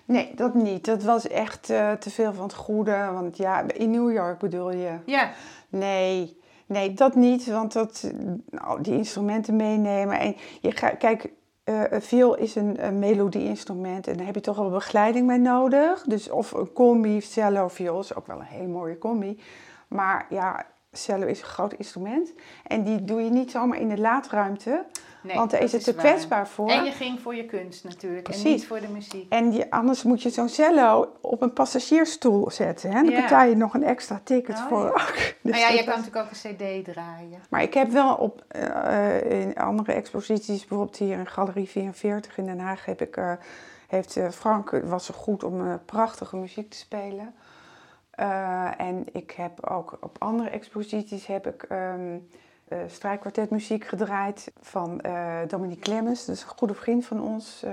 [0.05, 0.85] nee, dat niet.
[0.85, 3.09] Dat was echt te veel van het goede.
[3.13, 4.91] Want ja, in New York bedoel je.
[5.05, 5.31] Ja.
[5.69, 7.47] Nee, nee, dat niet.
[7.47, 8.11] Want dat,
[8.49, 10.19] nou, die instrumenten meenemen.
[10.19, 11.31] En je gaat, kijk,
[11.63, 14.07] eh viool is een, een melodie-instrument.
[14.07, 16.03] En daar heb je toch wel begeleiding bij nodig.
[16.03, 19.39] Dus of een combi, cello, viool is ook wel een hele mooie combi.
[19.87, 22.33] Maar ja, cello is een groot instrument.
[22.67, 24.85] En die doe je niet zomaar in de laadruimte.
[25.23, 26.03] Nee, Want daar is het te waar.
[26.05, 26.69] kwetsbaar voor.
[26.69, 28.17] En je ging voor je kunst natuurlijk.
[28.27, 28.43] En Precies.
[28.51, 29.25] niet voor de muziek.
[29.31, 32.89] En je, anders moet je zo'n cello op een passagiersstoel zetten.
[32.91, 33.01] Hè?
[33.01, 33.21] Dan Ja.
[33.21, 34.85] betaal je nog een extra ticket Oh, voor.
[34.95, 35.05] ja.
[35.41, 37.39] Dus nou ja, je kan was- natuurlijk ook een cd draaien.
[37.49, 42.45] Maar ik heb wel op eh, in andere exposities, bijvoorbeeld hier in Galerie 44 in
[42.45, 43.31] Den Haag, heb ik, eh,
[43.87, 47.33] heeft eh, Frank, was zo goed om prachtige muziek te spelen.
[48.77, 52.17] En ik heb ook op andere exposities heb ik ehm
[52.73, 56.25] eh, strijkkwartetmuziek gedraaid van eh Dominique Clemens.
[56.25, 57.63] Dat is een goede vriend van ons.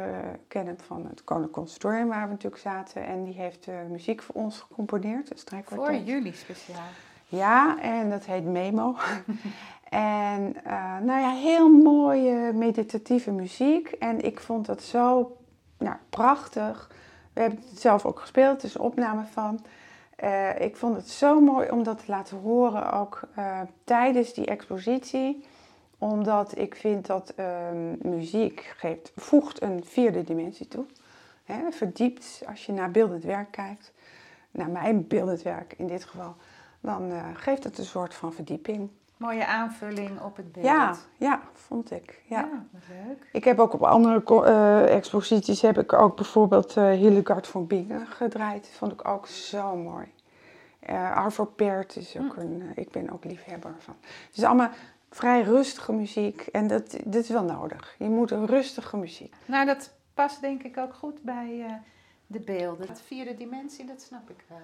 [0.48, 3.06] hem van het Koninklijk Conservatorium waar we natuurlijk zaten.
[3.06, 5.96] En die heeft muziek voor ons gecomponeerd, een strijkkwartet.
[5.96, 6.88] Voor jullie speciaal.
[7.26, 8.96] Ja, en dat heet Memo.
[9.88, 10.56] en
[11.04, 13.88] nou ja, heel mooie meditatieve muziek.
[13.88, 15.36] En ik vond dat zo
[15.78, 16.90] nou, prachtig.
[17.32, 19.60] We hebben het zelf ook gespeeld, het is een opname van.
[20.20, 24.46] Eh, ik vond het zo mooi om dat te laten horen, ook eh, tijdens die
[24.46, 25.44] expositie.
[25.98, 30.84] Omdat ik vind dat ehm, muziek geeft, voegt een vierde dimensie toe.
[31.44, 33.92] Hè, verdiept als je naar beeldend werk kijkt.
[34.50, 36.34] Naar mijn beeldend werk in dit geval
[36.80, 38.90] dan eh, geeft het een soort van verdieping.
[39.20, 40.66] Mooie aanvulling op het beeld.
[40.66, 42.22] Ja, ja, vond ik.
[42.26, 42.48] Ja.
[42.88, 43.28] Leuk.
[43.32, 48.06] Ik heb ook op andere eh, exposities heb ik ook bijvoorbeeld eh Hildegard von Bingen
[48.06, 48.68] gedraaid.
[48.68, 50.12] Vond ik ook zo mooi.
[50.78, 53.96] Eh Arvo Pärt is ook een, eh, ik ben ook liefhebber van.
[54.02, 54.70] Het is allemaal
[55.10, 57.94] vrij rustige muziek en dat, dat is wel nodig.
[57.98, 59.34] Je moet een rustige muziek.
[59.44, 61.80] Nou, dat past denk ik ook goed bij
[62.26, 62.86] de beelden.
[62.86, 64.58] Dat vierde dimensie, dat snap ik wel.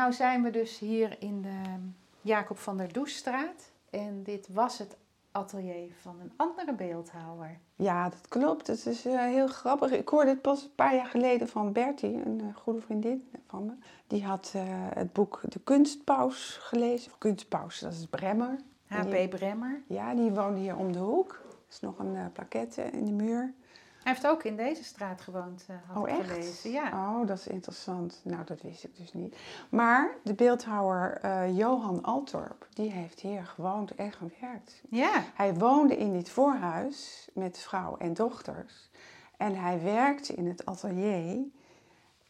[0.00, 3.70] Nou zijn we dus hier in de Jacob van der Doesstraat.
[3.90, 4.96] En dit was het
[5.32, 7.58] atelier van een andere beeldhouwer.
[7.76, 8.66] Ja, dat klopt.
[8.66, 9.90] Het is eh, heel grappig.
[9.90, 13.66] Ik hoorde het pas een paar jaar geleden van Bertie, een eh, goede vriendin van
[13.66, 13.72] me.
[14.06, 14.62] Die had eh,
[14.94, 17.12] het boek De Kunstpaus gelezen.
[17.12, 18.58] Of Kunstpaus, dat is Bremmer.
[18.86, 19.30] H.P.
[19.30, 19.82] Bremmer.
[19.86, 21.32] Ja, die woonde hier om de hoek.
[21.32, 23.54] Er is nog een plaquette in de muur.
[24.02, 26.30] Hij heeft ook in deze straat gewoond, eh, had Oh, ik echt?
[26.30, 26.70] gelezen.
[26.70, 26.88] Ja.
[27.18, 28.20] Oh, dat is interessant.
[28.24, 29.36] Nou, dat wist ik dus niet.
[29.70, 34.82] Maar de beeldhouwer eh, Johan Altorp, die heeft hier gewoond en gewerkt.
[34.88, 35.22] ja.
[35.34, 38.90] Hij woonde in dit voorhuis met vrouw en dochters.
[39.36, 41.38] En hij werkte in het atelier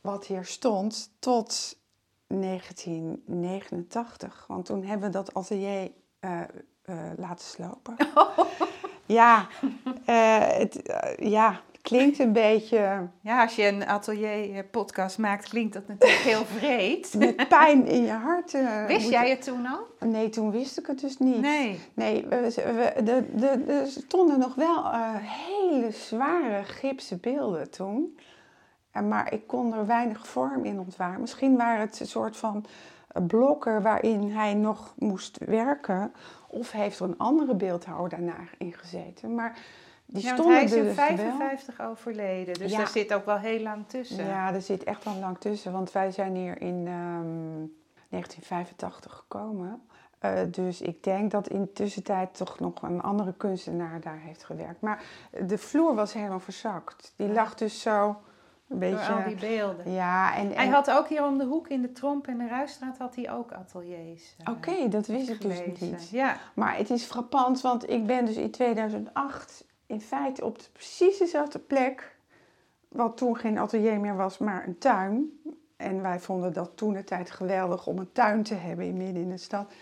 [0.00, 1.76] wat hier stond tot
[2.26, 4.44] 1989.
[4.48, 6.40] Want toen hebben we dat atelier eh,
[7.16, 7.96] laten slopen.
[9.12, 9.46] Ja,
[10.04, 15.88] eh, het eh, ja, klinkt een beetje Ja, als je een atelier-podcast maakt, klinkt dat
[15.88, 17.14] natuurlijk heel vreed.
[17.18, 18.54] met pijn in je hart.
[18.54, 20.08] eh, Wist jij het toen al?
[20.08, 21.40] Nee, toen wist ik het dus niet.
[21.40, 21.80] Nee.
[21.94, 28.18] Nee, we, we, de, de, er stonden nog wel eh, hele zware gipsen beelden toen.
[28.90, 31.20] En, maar ik kon er weinig vorm in ontwaren.
[31.20, 32.64] Misschien waren het een soort van
[33.26, 36.12] blokken waarin hij nog moest werken.
[36.46, 39.34] Of heeft er een andere beeldhouwer daarna in gezeten.
[39.34, 39.58] Maar
[40.06, 41.06] die Ja, hij is in dus wel.
[41.06, 42.76] 55 overleden, dus Ja.
[42.78, 44.24] daar zit ook wel heel lang tussen.
[44.26, 47.66] Ja, er zit echt wel lang tussen, want wij zijn hier in ehm,
[48.08, 49.82] 1985 gekomen.
[50.18, 54.80] Eh, dus ik denk dat in tussentijd toch nog een andere kunstenaar daar heeft gewerkt.
[54.80, 55.02] Maar
[55.46, 57.12] de vloer was helemaal verzakt.
[57.16, 58.16] Die lag dus zo
[58.70, 59.46] een Door al die beetje...
[59.46, 59.92] beelden.
[59.92, 60.52] Ja, en...
[60.52, 63.30] Hij had ook hier om de hoek in de Tromp en de Ruisstraat had hij
[63.32, 64.36] ook ateliers.
[64.44, 66.08] eh, Oké, dat wist ik dus niet.
[66.10, 70.64] Ja, Maar het is frappant, want ik ben dus in 2008 in feite op de
[70.72, 72.16] precies dezelfde plek,
[72.88, 75.40] wat toen geen atelier meer was, maar een tuin.
[75.76, 79.22] En wij vonden dat toen de tijd geweldig om een tuin te hebben in midden
[79.22, 79.72] in de stad.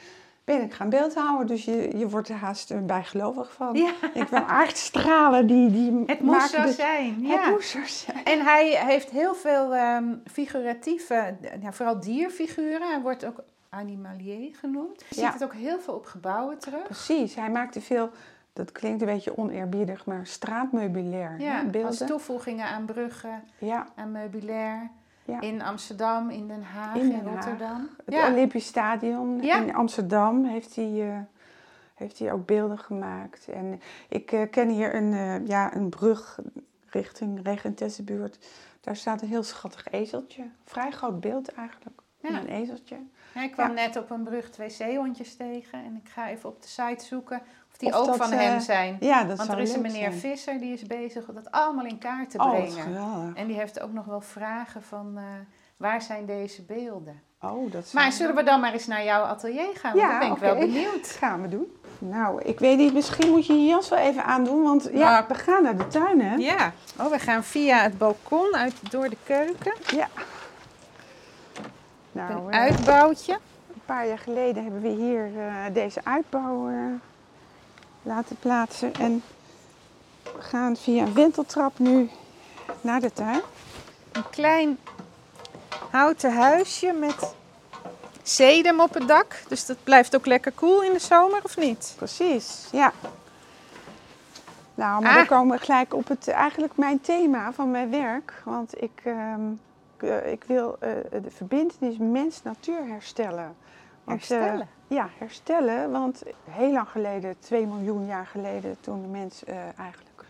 [0.49, 3.75] Ben ik gaan beeldhouden, dus je, je wordt er haast eh, bijgelovig van.
[3.77, 3.93] Ja.
[4.15, 7.15] Ik wil aardstralen die, die het moest zo zijn.
[7.15, 7.51] Het Ja.
[7.51, 8.25] moest zo zijn.
[8.25, 12.89] En hij heeft heel veel ehm, figuratieve, ja, vooral dierfiguren.
[12.89, 15.05] Hij wordt ook animalier genoemd.
[15.09, 15.25] Je Ja.
[15.25, 16.83] ziet het ook heel veel op gebouwen terug.
[16.83, 18.11] Precies, hij maakte veel,
[18.53, 21.35] dat klinkt een beetje oneerbiedig, maar straatmeubilair.
[21.39, 24.91] hè, Ja, als toevoegingen aan bruggen, Ja, aan meubilair.
[25.29, 25.41] Ja.
[25.41, 27.35] In Amsterdam, in Den Haag, In in, Den Haag.
[27.35, 27.89] Rotterdam.
[28.05, 28.31] Het Ja.
[28.33, 29.57] Olympisch Stadion Ja.
[29.63, 31.19] in Amsterdam heeft hij, eh,
[31.95, 33.49] heeft hij ook beelden gemaakt.
[33.49, 36.39] En ik eh, ken hier een, eh, ja, een brug
[36.87, 38.39] richting Regentessenbuurt.
[38.81, 40.43] Daar staat een heel schattig ezeltje.
[40.65, 42.01] Vrij groot beeld eigenlijk.
[42.21, 42.97] Een ezeltje.
[43.43, 43.73] Ik kwam Ja.
[43.75, 47.43] net op een brug twee zeehondjes tegen en ik ga even op de site zoeken
[47.71, 48.97] of die Of ook dat, van eh, hem zijn.
[49.01, 50.13] Ja, dat Want er is een meneer zijn.
[50.35, 53.33] Visser die is bezig om dat allemaal in kaart te Oh, brengen.
[53.37, 55.23] En die heeft ook nog wel vragen van eh,
[55.77, 57.23] waar zijn deze beelden?
[57.41, 59.93] Oh, dat Maar zullen we dan maar eens naar jouw atelier gaan?
[59.97, 61.03] Want Ja, dan ben ik wel benieuwd.
[61.03, 61.73] Dat gaan we doen.
[61.99, 65.25] Nou, ik weet niet, misschien moet je je jas wel even aandoen, want ja, Nou.
[65.29, 66.35] we gaan naar de tuin, hè?
[66.35, 69.73] Ja, oh, we gaan via het balkon uit, door de keuken.
[69.97, 70.09] Ja.
[72.27, 73.33] Nou, Een eh, uitbouwtje.
[73.75, 76.75] een paar jaar geleden hebben we hier eh, deze uitbouw eh,
[78.03, 78.95] laten plaatsen.
[78.95, 79.23] En
[80.23, 82.11] we gaan via een wenteltrap nu
[82.81, 83.41] naar de tuin.
[84.13, 84.79] Een klein
[85.91, 87.35] houten huisje met
[88.23, 89.43] sedum op het dak.
[89.49, 91.95] Dus dat blijft ook lekker koel in de zomer, of niet?
[91.97, 92.93] Precies, ja.
[94.75, 95.17] Nou, maar Ah.
[95.17, 98.43] dan komen we gelijk op het eigenlijk mijn thema van mijn werk.
[98.45, 99.41] Want ik, ehm,
[100.03, 100.91] ik, eh, ik wil eh,
[101.23, 103.57] de verbindenis mens-natuur herstellen.
[104.05, 104.69] Want, eh, Herstellen?
[104.87, 105.91] ja, herstellen.
[105.91, 109.45] Want heel lang geleden, 2 miljoen jaar geleden, toen de mens
[109.77, 110.25] eigenlijk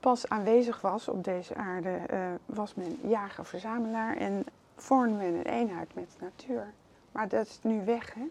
[0.00, 2.00] pas aanwezig was op deze aarde,
[2.46, 4.44] was men jager-verzamelaar en
[4.76, 6.72] vormde men een eenheid met de natuur.
[7.12, 8.26] Maar dat is nu weg, hè?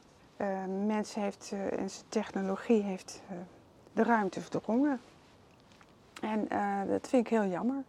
[0.68, 3.22] Mens heeft en zijn technologie heeft
[3.94, 5.00] de ruimte verdrongen.
[6.22, 6.48] En
[6.88, 7.84] dat vind ik heel jammer.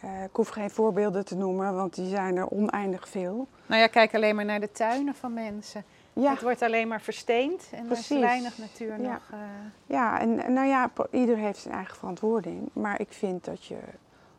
[0.00, 3.46] Eh, ik hoef geen voorbeelden te noemen, want die zijn er oneindig veel.
[3.66, 5.84] Nou ja, kijk alleen maar naar de tuinen van mensen.
[6.12, 8.18] Ja, Het wordt alleen maar versteend en er is Precies.
[8.20, 9.10] weinig natuur Ja.
[9.12, 9.22] nog.
[9.30, 9.38] eh,
[9.86, 12.68] ja en nou ja, ieder heeft zijn eigen verantwoording.
[12.72, 13.76] Maar ik vind dat je...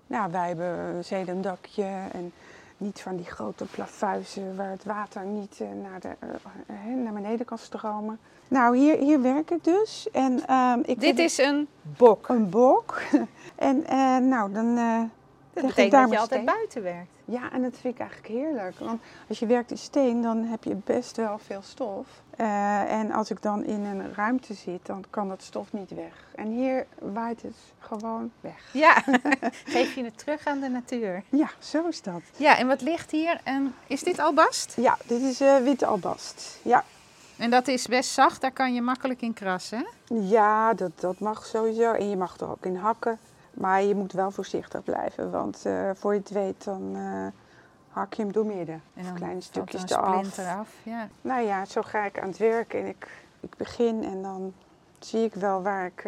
[0.07, 2.31] Nou, wij hebben een zedendakje en
[2.77, 6.09] niet van die grote plafuizen waar het water niet eh, naar, de,
[7.03, 8.19] naar beneden kan stromen.
[8.47, 10.07] Nou, hier, hier werk ik dus.
[10.11, 12.27] En, ehm, ik Dit is een bok.
[12.27, 13.01] een bok.
[13.55, 13.83] en
[14.27, 14.77] nou, dan...
[15.61, 16.55] Dat betekent dat je altijd steen.
[16.55, 17.09] buiten werkt.
[17.25, 18.79] Ja, en dat vind ik eigenlijk heerlijk.
[18.79, 22.07] Want als je werkt in steen, dan heb je best wel veel stof.
[22.37, 26.25] Eh, en als ik dan in een ruimte zit, dan kan dat stof niet weg.
[26.35, 28.69] En hier waait het gewoon weg.
[28.73, 29.03] Ja,
[29.75, 31.23] geef je het terug aan de natuur.
[31.29, 32.21] Ja, zo is dat.
[32.35, 33.41] Ja, en wat ligt hier?
[33.43, 34.73] En is dit albast?
[34.77, 36.59] Ja, dit is eh witte albast.
[36.61, 36.83] Ja,
[37.37, 39.87] En dat is best zacht, daar kan je makkelijk in krassen.
[40.07, 41.91] ja dat, dat mag sowieso.
[41.91, 43.19] En je mag er ook in hakken.
[43.57, 47.27] Maar je moet wel voorzichtig blijven, want eh, voor je het weet, dan eh,
[47.89, 48.81] hak je hem doormidden.
[48.93, 50.07] En Of dan kleine er stukjes een eraf.
[50.15, 50.69] splinter af.
[50.83, 51.07] Ja.
[51.21, 53.07] Nou ja, zo ga ik aan het werk en ik,
[53.39, 54.53] ik begin en dan
[54.99, 56.03] zie ik wel waar ik.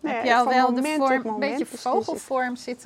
[0.00, 1.78] nou heb ja, je al wel de vorm, een beetje ik.
[1.78, 2.84] vogelvorm zit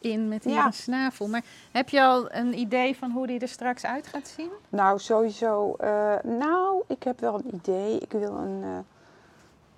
[0.00, 0.66] erin met hier Ja.
[0.66, 1.28] een snavel.
[1.28, 4.50] Maar heb je al een idee van hoe die er straks uit gaat zien?
[4.68, 5.76] Nou, sowieso.
[6.22, 7.98] nou, ik heb wel een idee.
[7.98, 8.84] Ik wil een,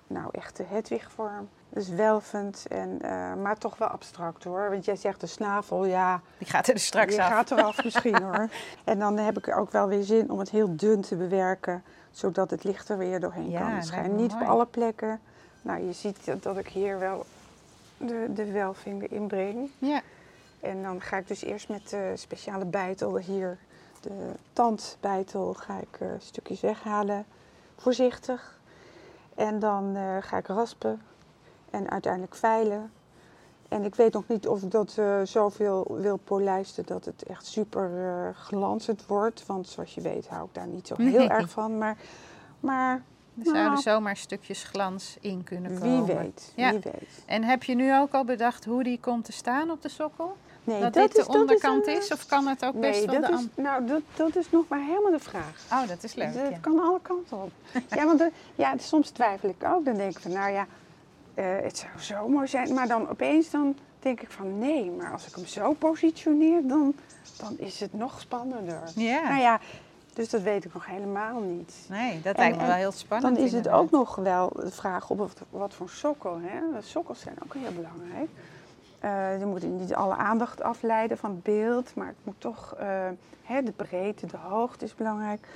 [0.09, 1.49] nou, echte Hedwigvorm.
[1.69, 4.69] Dus welvend, en, eh, maar toch wel abstract hoor.
[4.69, 7.27] Want jij zegt de snavel, ja, Die gaat er dus straks die af.
[7.29, 8.49] gaat eraf misschien hoor.
[8.83, 12.49] En dan heb ik ook wel weer zin om het heel dun te bewerken, zodat
[12.49, 14.15] het licht er weer doorheen Ja, kan schijnen.
[14.15, 15.19] me Niet op alle plekken.
[15.61, 17.25] Nou, je ziet dat- dat ik hier wel
[17.97, 19.71] de, de welving erin breng.
[19.77, 20.01] Ja.
[20.59, 23.57] En dan ga ik dus eerst met de speciale bijtel hier,
[24.01, 27.25] de tandbijtel, ga ik eh, stukjes weghalen,
[27.77, 28.58] voorzichtig.
[29.35, 31.01] En dan eh, ga ik raspen
[31.69, 32.91] en uiteindelijk veilen.
[33.67, 37.45] En ik weet nog niet of ik dat eh, zoveel wil polijsten dat het echt
[37.45, 39.45] super eh, glanzend wordt.
[39.45, 41.29] Want zoals je weet hou ik daar niet zo heel Nee.
[41.29, 41.77] erg van.
[41.77, 41.97] Maar,
[42.59, 42.93] maar
[43.37, 43.81] Er zouden Nou.
[43.81, 46.17] zomaar stukjes glans in kunnen wie komen.
[46.17, 46.69] weet, Ja.
[46.71, 47.23] wie weet.
[47.25, 50.37] En heb je nu ook al bedacht hoe die komt te staan op de sokkel?
[50.71, 53.21] Nee, dat, dit de is- onderkant een, is, eh, Of kan het ook best wel
[53.21, 55.61] dat de is, nou, dat, dat is nog maar helemaal de vraag.
[55.71, 56.33] Oh, dat is leuk.
[56.33, 56.57] Het ja.
[56.61, 57.51] kan alle kanten op.
[57.97, 59.85] ja, want er- ja, soms twijfel ik ook.
[59.85, 60.65] Dan denk ik van, nou ja,
[61.33, 62.73] eh, het zou zo mooi zijn.
[62.73, 66.93] Maar dan opeens dan denk ik van, nee, maar als ik hem zo positioneer, dan,
[67.37, 68.79] dan is het nog spannender.
[68.95, 69.21] Ja.
[69.29, 69.59] Nou ja,
[70.13, 71.73] dus dat weet ik nog helemaal niet.
[71.89, 73.35] Nee, dat En- lijkt me wel heel spannend.
[73.35, 73.81] Dan is het inderdaad.
[73.81, 76.39] ook nog wel de vraag op wat, wat voor sokkel.
[76.41, 76.81] Hè?
[76.81, 78.29] Sokkels zijn ook heel belangrijk.
[78.99, 83.07] Eh, je moet niet alle aandacht afleiden van het beeld, maar het moet toch, eh,
[83.43, 85.47] hè, de breedte, de hoogte is belangrijk.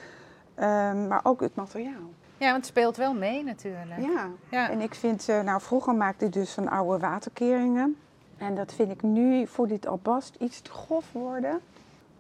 [0.56, 2.12] Ehm, maar ook het materiaal.
[2.38, 4.00] Ja, want het speelt wel mee natuurlijk.
[4.00, 4.28] Ja.
[4.50, 4.70] Ja.
[4.70, 7.98] En ik vind, eh, nou vroeger maakte ik dus van oude waterkeringen.
[8.38, 11.60] En dat vind ik nu voor dit albast iets te grof worden.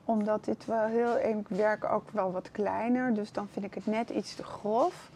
[0.06, 3.86] Omdat dit wel heel, ik werk ook wel wat kleiner, dus dan vind ik het
[3.86, 5.10] net iets te grof.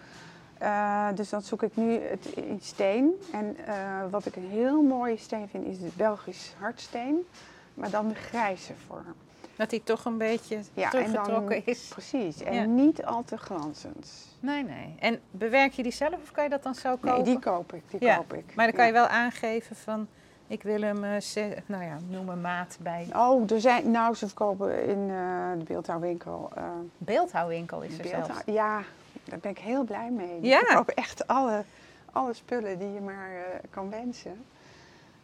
[0.59, 3.11] Eh, dus dan zoek ik nu het in steen.
[3.31, 3.73] En eh,
[4.09, 7.25] wat ik een heel mooie steen vind, is de Belgisch hardsteen.
[7.73, 9.13] maar dan de grijze vorm.
[9.55, 11.87] Dat die toch een beetje Ja, en teruggetrokken dan- is.
[11.87, 12.63] Precies, en Ja.
[12.63, 14.11] niet al te glanzend.
[14.39, 14.95] Nee, nee.
[14.99, 17.13] En bewerk je die zelf of kan je dat dan zo kopen?
[17.13, 18.55] Nee, die koop ik, die Ja, koop ik.
[18.55, 20.07] Maar dan kan je wel aangeven van,
[20.47, 21.11] ik wil hem, eh,
[21.65, 23.07] nou ja, noem een maat bij.
[23.15, 25.07] Oh, er zijn, nou, ze verkopen in
[25.57, 26.49] de beeldhouwwinkel.
[26.55, 26.63] eh,
[26.97, 28.41] Beeldhouwwinkel is er zelfs.
[28.45, 28.81] Ja,
[29.29, 30.41] daar ben ik heel blij mee.
[30.41, 30.59] Ja.
[30.59, 31.63] verkopen echt alle,
[32.11, 34.45] alle spullen die je maar eh, kan wensen.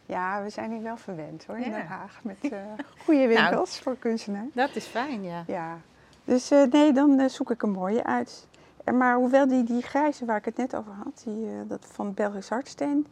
[0.06, 1.70] Ja, we zijn hier wel verwend hoor, in.
[1.70, 1.82] Nou.
[1.82, 2.20] Den Haag.
[2.22, 2.58] Met eh
[3.04, 4.48] goede winkels voor kunstenaars.
[4.52, 5.44] Dat is fijn, ja.
[5.46, 5.78] Ja,
[6.24, 8.46] dus eh, nee, dan zoek ik een mooie uit.
[8.84, 12.14] En maar hoewel die, die grijze waar ik het net over had, die, dat van
[12.14, 13.06] Belgisch Hartsteen,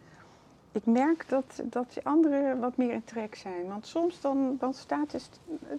[0.72, 3.68] ik merk dat, dat die andere wat meer in trek zijn.
[3.68, 5.28] Want soms dan, dan staat dus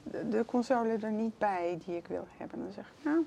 [0.03, 2.59] de, de console er niet bij die ik wil hebben.
[2.59, 3.25] Dan zeg ik, nou,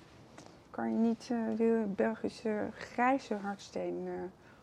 [0.77, 4.13] kan je niet eh, de Belgische grijze hartsteen eh,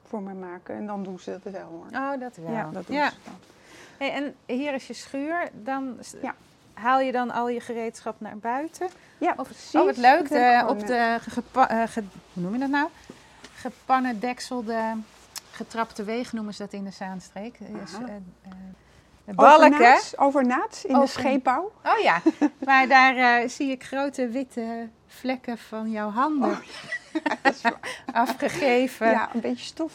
[0.04, 0.76] voor me maken?
[0.76, 1.86] En dan doen ze dat wel hoor.
[2.02, 2.52] Oh, dat wel.
[2.52, 3.10] Ja, dat doen Ja.
[3.10, 3.34] ze dan.
[3.98, 5.50] Hey, en hier is je schuur.
[5.54, 6.36] Dan Ja.
[6.74, 8.88] haal je dan al je gereedschap naar buiten.
[9.18, 9.76] Ja, Of, precies.
[9.76, 10.30] oh, wat leuk.
[10.30, 12.04] De, op de gepa, eh, ge-
[12.34, 12.90] hoe noem je dat nou?
[13.54, 14.94] Gepannendekselde,
[15.52, 17.60] getrapte wegen noemen ze dat in de Zaanstreek.
[17.60, 18.06] Is, Aha.
[19.26, 21.72] De overnaat in de scheepbouw.
[21.84, 22.22] Oh ja,
[22.66, 27.72] maar daar eh, zie ik grote witte vlekken van jouw handen Oh,
[28.14, 29.06] afgegeven.
[29.08, 29.12] Ja.
[29.12, 29.94] ja, een beetje stof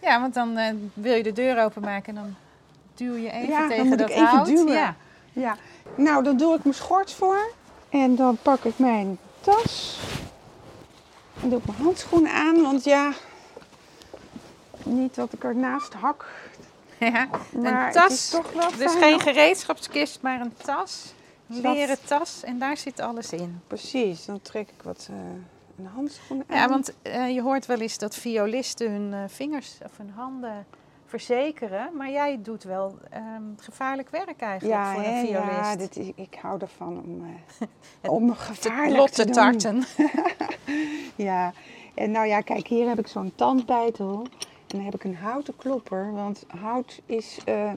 [0.00, 0.20] hè.
[0.20, 2.34] want dan eh, wil je de deur openmaken en dan
[2.94, 4.46] duw je even Ja, dan tegen moet dat ik even hout.
[4.46, 4.72] duwen.
[4.72, 4.94] Ja.
[5.32, 5.56] Ja,
[5.94, 7.50] nou dan doe ik mijn schort voor
[7.88, 10.00] en dan pak ik mijn tas
[11.42, 13.12] en doe ik mijn handschoenen aan, want ja,
[14.84, 16.24] niet dat ik ernaast hak,
[17.12, 18.30] Ja, een tas.
[18.30, 21.14] toch wel Dus geen gereedschapskist, maar een tas.
[21.48, 23.60] Een leren tas en daar zit alles in.
[23.66, 25.16] Precies, dan trek ik wat eh
[25.80, 26.56] een handschoenen aan.
[26.56, 30.66] Ja, want eh, je hoort wel eens dat violisten hun eh, vingers of hun handen
[31.06, 31.90] verzekeren.
[31.96, 35.50] Maar jij doet wel ehm, gevaarlijk werk eigenlijk ja, voor een violist.
[35.50, 37.24] ja dit is, ik hou ervan om,
[38.02, 39.84] eh om gevaarlijk te te tarten.
[41.16, 41.52] Ja,
[41.94, 44.26] en nou ja, kijk, hier heb ik zo'n tandbijtel.
[44.70, 47.72] En dan heb ik een houten klopper, want hout is eh,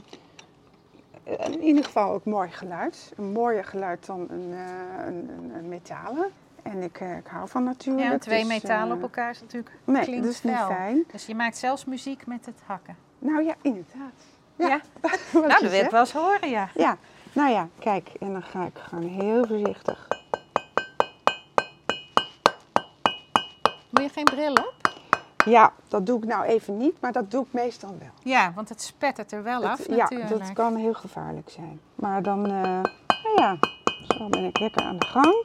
[1.23, 3.13] in ieder geval ook mooi geluid.
[3.17, 6.27] Een mooier geluid dan een, eh, een, een, metalen.
[6.61, 8.11] En ik, eh, ik hou van natuurlijk.
[8.11, 11.03] Ja, twee dus, metalen op elkaar is natuurlijk Nee, klinkt is niet fijn.
[11.11, 12.97] Dus je maakt zelfs muziek met het hakken.
[13.19, 14.13] Nou ja, inderdaad.
[14.55, 14.81] Ja,
[15.33, 16.69] nou dat wil ik wel eens horen, ja.
[16.73, 16.97] Ja,
[17.33, 20.07] nou ja, kijk, en dan ga ik gewoon heel voorzichtig.
[23.89, 24.82] Moet je geen bril op?
[25.45, 28.09] Ja, dat doe ik nou even niet, maar dat doe ik meestal wel.
[28.33, 30.29] Ja, want het spettert er wel af Het- ja, natuurlijk.
[30.29, 31.79] dat kan heel gevaarlijk zijn.
[31.95, 32.51] Maar dan, eh,
[33.23, 33.57] nou ja,
[34.17, 35.35] zo ben ik lekker aan de gang.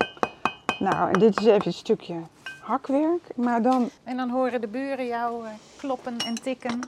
[0.79, 2.15] Nou, en dit is even een stukje
[2.63, 6.81] hakwerk, maar dan En dan horen de buren jou eh, kloppen en tikken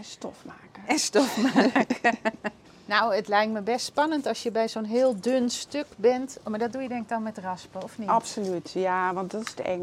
[0.00, 0.82] stof maken.
[0.86, 2.18] en stof maken.
[2.84, 6.38] nou, het lijkt me best spannend als je bij zo'n heel dun stuk bent.
[6.42, 8.08] Oh, maar dat doe je denk ik dan met raspen, of niet?
[8.08, 9.82] Absoluut, ja, want dat is het eng.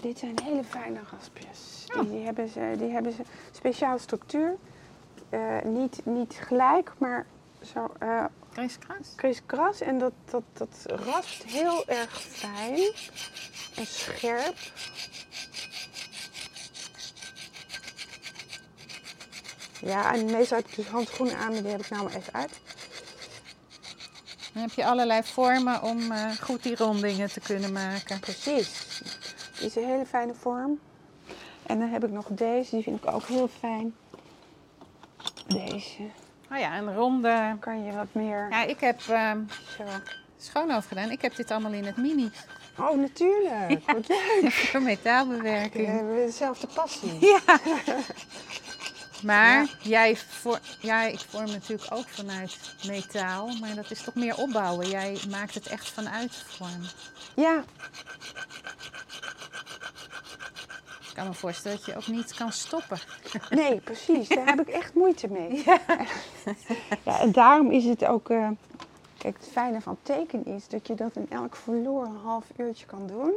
[0.00, 1.77] Dit zijn hele fijne raspjes.
[1.92, 3.22] Die, die hebben ze, die hebben ze
[3.52, 4.56] speciale structuur.
[5.30, 7.26] Eh, niet, niet gelijk, maar
[7.62, 9.12] zo eh Kriskras?
[9.16, 9.80] kriskras.
[9.80, 12.92] En dat, dat, dat raspt heel erg fijn
[13.76, 14.56] en scherp.
[19.80, 22.32] Ja, en meestal heb ik dus handschoenen aan, maar die heb ik nou maar even
[22.32, 22.60] uit.
[24.52, 28.20] Dan heb je allerlei vormen om eh, goed die rondingen te kunnen maken.
[28.20, 29.02] Precies.
[29.58, 30.80] Die is een hele fijne vorm.
[31.68, 33.94] En dan heb ik nog deze, die vind ik ook heel fijn.
[35.46, 36.02] Deze.
[36.52, 37.56] Oh ja, een ronde...
[37.60, 39.32] Kan je wat meer Ja, ik heb eh
[39.76, 39.84] zo.
[40.38, 41.10] schoonhoofd gedaan.
[41.10, 42.30] Ik heb dit allemaal in het mini.
[42.78, 43.82] Oh, natuurlijk.
[43.86, 44.52] Wat leuk.
[44.52, 45.86] Voor We metaalbewerking.
[45.86, 47.18] hebben dezelfde passie.
[47.26, 47.40] Ja.
[49.22, 54.36] Maar jij voor, ja, ik vorm natuurlijk ook vanuit metaal, maar dat is toch meer
[54.36, 54.88] opbouwen.
[54.88, 56.80] Jij maakt het echt vanuit vorm.
[57.34, 57.64] Ja,
[61.18, 62.98] kan me voorstellen dat je ook niet kan stoppen.
[63.50, 64.28] nee, precies.
[64.28, 65.64] Daar heb ik echt moeite mee.
[65.64, 67.20] Ja.
[67.20, 68.30] en daarom is het ook...
[68.30, 68.48] eh,
[69.18, 73.06] kijk, het fijne van tekenen is dat je dat in elk verloren half uurtje kan
[73.06, 73.32] doen.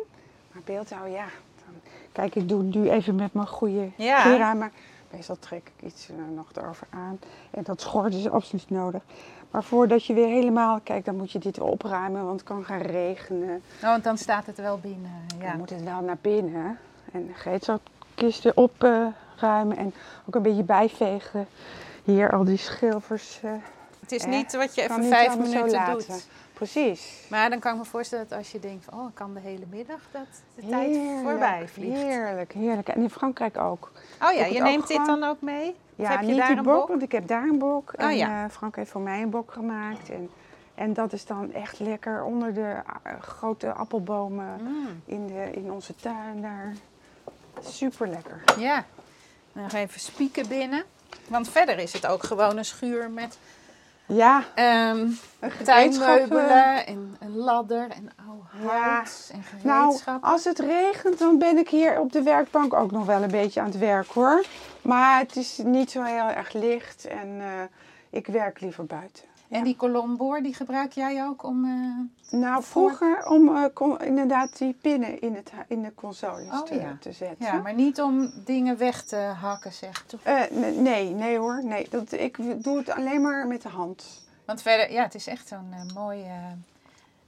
[0.51, 1.25] Maar beeldhouden, ja.
[1.65, 1.73] Dan,
[2.11, 4.53] kijk, ik doe nu even met mijn goede Ja.
[4.53, 4.71] maar
[5.11, 7.19] meestal trek ik iets eh, nog erover aan.
[7.51, 9.01] En dat schort is absoluut nodig.
[9.51, 10.79] Maar voordat je weer helemaal...
[10.83, 13.61] Kijk, dan moet je dit opruimen, want het kan gaan regenen.
[13.75, 15.25] Oh, want dan staat het wel binnen.
[15.39, 15.49] Ja.
[15.49, 16.79] Dan moet het wel naar binnen.
[17.11, 19.93] En de gereedschapkisten opruimen en
[20.25, 21.47] ook een beetje bijvegen.
[22.03, 23.39] Hier al die schilfers.
[23.43, 23.51] eh,
[23.99, 26.27] Het is niet wat je even vijf minuten doet.
[26.53, 27.25] Precies.
[27.29, 29.39] Maar dan kan ik me voorstellen dat als je denkt van, oh, ik kan de
[29.39, 30.21] hele middag, dat
[30.55, 31.97] de tijd voorbij vliegt.
[32.01, 32.87] Heerlijk, heerlijk.
[32.87, 33.91] En in Frankrijk ook.
[34.21, 35.75] Oh ja, je neemt dit dan ook mee?
[35.95, 36.87] Ja, heb je niet daar die een bok, bok?
[36.87, 37.91] want ik heb daar een bok.
[37.93, 38.43] En ja.
[38.43, 40.09] eh, Frank heeft voor mij een bok gemaakt.
[40.09, 40.29] En
[40.75, 45.71] En dat is dan echt lekker onder de eh, grote appelbomen Mm, in, de, in
[45.71, 46.73] onze tuin daar.
[47.65, 48.43] Super lekker.
[48.57, 48.85] ja.
[49.53, 50.83] Nog even spieken binnen.
[51.27, 53.37] Want verder is het ook gewoon een schuur met
[54.05, 54.97] Ja, ehm,
[55.39, 58.93] een gereedschap, tuinmeubelen en een ladder en oude Ja.
[58.93, 60.23] hout en Nou, gereedschap.
[60.23, 63.59] als het regent, dan ben ik hier op de werkbank ook nog wel een beetje
[63.59, 64.45] aan het werk hoor.
[64.81, 67.47] Maar het is niet zo heel erg licht en eh,
[68.09, 69.23] ik werk liever buiten.
[69.51, 71.65] En die kolomboor, die gebruik jij ook om...
[71.65, 76.61] eh, Nou, vroeger om eh, kon- inderdaad die pinnen in, het, in de consoles Oh,
[76.63, 76.97] te, ja.
[76.99, 77.45] te zetten.
[77.45, 80.05] ja, maar niet om dingen weg te hakken, zeg.
[80.23, 80.41] Eh,
[80.77, 81.61] nee, nee hoor.
[81.63, 84.21] Nee, dat, ik doe het alleen maar met de hand.
[84.45, 86.29] Want verder, ja, het is echt zo'n mooi eh,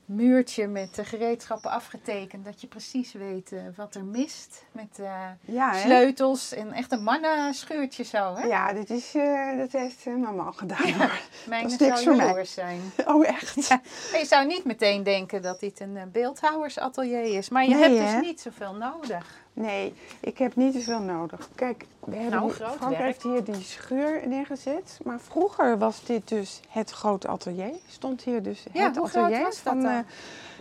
[0.06, 2.46] muurtje met de gereedschappen afgetekend.
[2.46, 4.64] Dat je precies weet eh, wat er mist.
[4.72, 8.48] Met eh, Ja, sleutels en echt een mannenschuurtje zo, hè?
[8.48, 10.92] Ja, dit is, eh, dat heeft mama al gedaan.
[10.94, 11.20] hoor.
[11.48, 12.46] Mijn dat is zou mij.
[12.46, 12.82] zijn.
[13.06, 13.68] Oh, echt?
[13.68, 13.82] Ja.
[14.20, 17.50] Je zou niet meteen denken dat dit een beeldhouwersatelier is.
[17.50, 18.18] Maar je Nee, hebt hè?
[18.20, 19.42] dus niet zoveel nodig.
[19.54, 21.50] Nee, ik heb niet te veel nodig.
[21.56, 22.96] Kijk, we hebben Nou, hier- Frank werk.
[23.04, 25.00] heeft hier die schuur neergezet.
[25.04, 27.74] Maar vroeger was dit dus het grote atelier.
[27.88, 29.98] Stond hier dus Ja, het atelier van eh,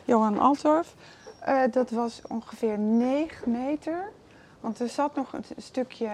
[0.05, 0.95] Johan Altorf.
[1.41, 4.11] Eh, dat was ongeveer 9 meter.
[4.61, 6.11] Want er zat nog een stukje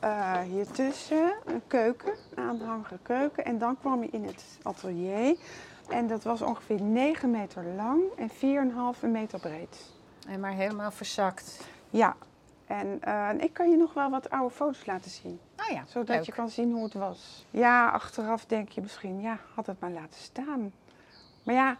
[0.00, 3.44] eh hier tussen, een keuken, een aanhangige keuken.
[3.44, 5.36] En dan kwam je in het atelier.
[5.88, 9.90] En dat was ongeveer 9 meter lang en 4,5 meter breed.
[10.28, 11.60] En maar helemaal verzakt.
[11.96, 12.16] Ja,
[12.66, 15.40] en eh, ik kan je nog wel wat oude foto's laten zien.
[15.56, 16.24] Nou ja, Zodat leuk.
[16.24, 17.44] je kan zien hoe het was.
[17.50, 20.72] Ja, achteraf denk je misschien, ja, had het maar laten staan.
[21.42, 21.76] Maar ja,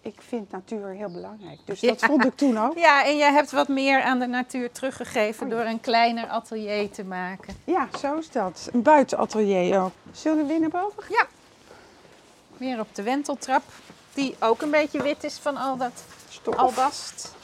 [0.00, 1.58] ik vind natuur heel belangrijk.
[1.64, 2.06] Dus dat Ja.
[2.06, 2.78] vond ik toen ook.
[2.88, 6.90] Ja, en jij hebt wat meer aan de natuur teruggegeven Oh, door een kleiner atelier
[6.90, 7.54] te maken.
[7.64, 8.68] Ja, zo is dat.
[8.72, 9.92] Een buitenatelier ook.
[10.12, 11.26] Zullen we weer naar boven gaan?
[12.56, 13.62] Weer op de wenteltrap,
[14.14, 16.56] die ook een beetje wit is van al dat Stof.
[16.56, 17.36] albast.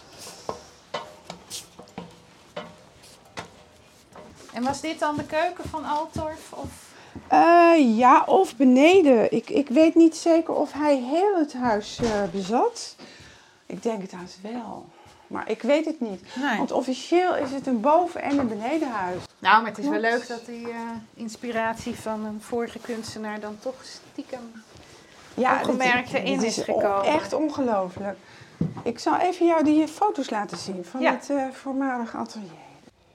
[4.55, 6.53] En was dit dan de keuken van Altorf?
[6.53, 6.93] Of?
[7.29, 9.33] Eh, ja, of beneden.
[9.33, 12.97] Ik, ik weet niet zeker of hij heel het huis eh, bezat.
[13.67, 14.87] Ik denk het haast wel.
[15.27, 16.23] Maar ik weet het niet.
[16.35, 16.57] Nee.
[16.57, 19.23] Want officieel is het een boven- en een benedenhuis.
[19.39, 20.77] Nou, maar het is wel leuk dat die eh,
[21.15, 23.75] inspiratie van een vorige kunstenaar dan toch
[24.13, 24.63] stiekem...
[25.37, 27.03] Ongemerkt dit- erin dit is gekomen.
[27.05, 28.19] Echt ongelooflijk.
[28.83, 31.11] Ik zal even jou die foto's laten zien van Ja.
[31.13, 32.49] het eh, voormalige atelier.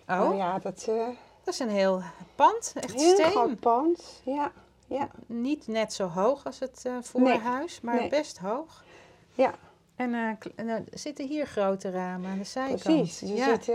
[0.10, 1.02] Oh, ja, dat uh,
[1.50, 2.02] dat is een heel
[2.36, 3.26] pand, echt heel steen.
[3.32, 4.22] groot pand.
[4.26, 4.52] Ja,
[4.88, 8.10] ja, Niet net zo hoog als het eh voorhuis, maar nee.
[8.10, 8.84] best hoog.
[9.34, 9.54] ja,
[9.95, 12.84] En eh, er zitten hier grote ramen aan de zijkant.
[12.84, 13.20] precies.
[13.20, 13.45] Je ja.
[13.45, 13.70] zit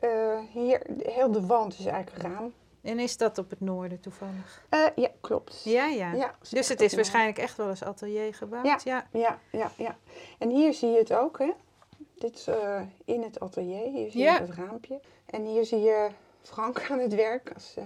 [0.00, 2.52] eh, hier, heel de wand is eigenlijk een raam.
[2.82, 4.64] En is dat op het noorden toevallig?
[4.68, 5.60] Eh, ja, klopt.
[5.64, 6.12] Ja, ja.
[6.12, 8.64] Ja, dus het is waarschijnlijk echt wel eens atelier gebouwd.
[8.66, 8.78] Ja.
[8.84, 9.06] ja.
[9.12, 9.96] Ja, ja, ja.
[10.38, 11.50] En hier zie je het ook, hè?
[12.14, 12.48] Dit is
[13.04, 13.90] in het atelier.
[13.90, 14.34] Hier zie Ja.
[14.34, 15.00] je het raampje.
[15.26, 16.08] En hier zie je
[16.42, 17.84] Frank aan het werk als eh,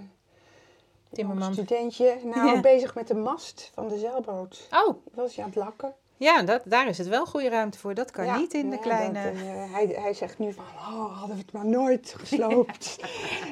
[1.11, 1.53] Timmerman.
[1.53, 2.17] studentje.
[2.23, 2.61] Nou, Ja.
[2.61, 4.67] bezig met de mast van de zeilboot.
[4.71, 5.93] Oh, Die was hij aan het lakken.
[6.17, 7.93] ja, dat, daar is het wel goede ruimte voor.
[7.93, 9.23] Dat kan Ja, niet in de kleine...
[9.23, 12.97] dat, eh, hij, hij zegt nu van, oh, hadden we het maar nooit gesloopt.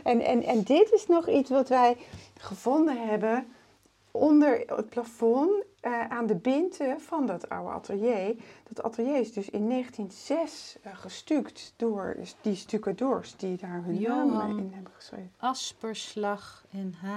[0.03, 1.97] en, en, en dit is nog iets wat wij
[2.39, 3.47] gevonden hebben
[4.16, 8.36] onder het plafond eh, aan de binten van dat oude atelier.
[8.70, 14.32] Dat atelier is dus in 1906 eh, gestuukt door die stucadoors die daar hun Johan.
[14.32, 15.32] namen in hebben geschreven.
[15.38, 17.07] Asperslag en H.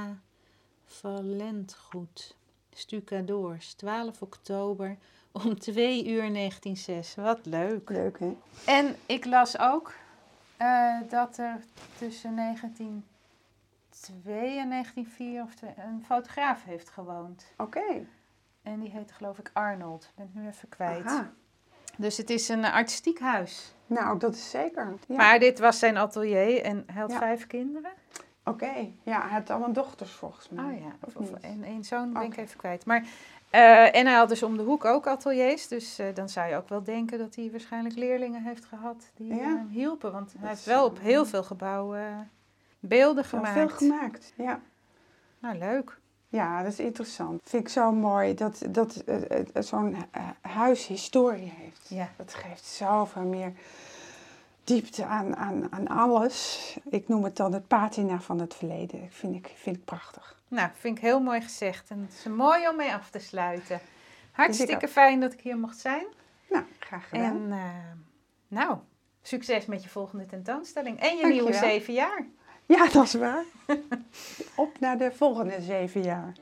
[0.85, 2.37] Valentgoed.
[2.73, 4.97] Stucadoors, 12 oktober
[5.33, 7.15] om 2 uur 1906.
[7.15, 7.89] Wat leuk.
[7.89, 8.37] Leuk hè?
[8.67, 9.95] En ik las ook
[10.57, 11.61] eh, dat er
[11.99, 12.35] tussen
[14.07, 17.45] 1902 en 1904 of twee- een fotograaf heeft gewoond.
[17.57, 18.07] Oké.
[18.63, 20.05] En die heette geloof ik Arnold.
[20.05, 21.05] Ik ben het nu even kwijt.
[21.05, 21.31] Aha.
[21.97, 23.75] Dus het is een artistiek huis.
[23.87, 24.95] Nou, dat is zeker.
[25.07, 25.17] Ja.
[25.17, 27.19] Maar dit was zijn atelier en hij had Ja.
[27.19, 27.91] vijf kinderen.
[28.45, 28.91] Oké.
[29.03, 30.65] Ja, hij had allemaal dochters volgens mij.
[30.75, 32.85] Oh ja, Of en één zoon ben ik even kwijt.
[32.87, 33.05] Maar,
[33.51, 35.69] eh, en hij had dus om de hoek ook ateliers.
[35.69, 39.35] Dus eh, dan zou je ook wel denken dat hij waarschijnlijk leerlingen heeft gehad die
[39.35, 39.37] Ja.
[39.37, 40.13] hem hielpen.
[40.13, 42.19] Want hij heeft wel op heel veel gebouwen eh,
[42.81, 43.53] beelden gemaakt.
[43.53, 44.33] veel gemaakt.
[44.37, 44.61] Ja.
[45.39, 45.99] Nou, leuk.
[46.29, 47.41] Ja, dat is interessant.
[47.45, 51.87] Vind ik zo mooi dat, dat eh, eh, zo'n eh, huis historie heeft.
[51.89, 52.09] Ja.
[52.17, 53.53] Dat geeft zoveel meer
[54.65, 56.77] diepte aan, aan, aan alles.
[56.91, 59.01] Ik noem het dan het patina van het verleden.
[59.01, 60.41] Dat vind ik, vind ik prachtig.
[60.49, 61.91] Nou, vind ik heel mooi gezegd.
[61.91, 63.81] En het is mooi om mee af te sluiten.
[64.33, 66.07] Hartstikke fijn dat ik hier mocht zijn.
[66.51, 67.53] Nou, graag gedaan.
[67.53, 68.05] En
[68.49, 68.79] nou,
[69.23, 71.01] succes met je volgende tentoonstelling.
[71.01, 72.27] En je nieuwe zeven jaar.
[72.77, 73.45] Ja, dat is waar.
[74.57, 76.33] Op naar de volgende zeven jaar.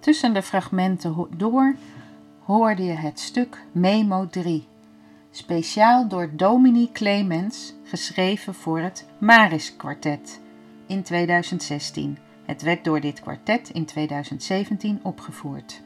[0.00, 1.74] Tussen de fragmenten door
[2.44, 4.68] hoorde je het stuk Memo 3,
[5.30, 10.40] speciaal door Dominique Clemens geschreven voor het Maris Quartet
[10.86, 12.18] in 2016.
[12.46, 15.82] Het werd door dit kwartet in 2017 opgevoerd.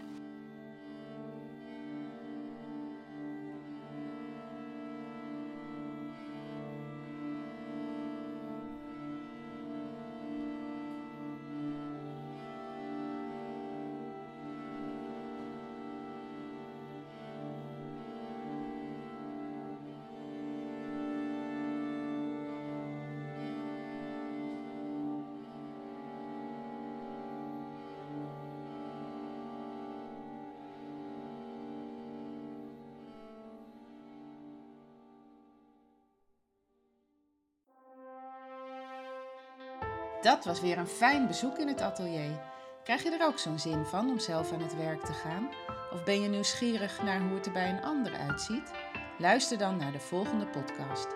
[40.36, 42.40] Dat was weer een fijn bezoek in het atelier.
[42.84, 45.48] Krijg je er ook zo'n zin van om zelf aan het werk te gaan?
[45.92, 48.70] Of ben je nieuwsgierig naar hoe het er bij een ander uitziet?
[49.18, 51.06] Luister dan naar de volgende podcast,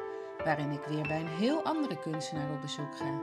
[0.44, 3.20] waarin ik weer bij een heel andere kunstenaar op bezoek ga.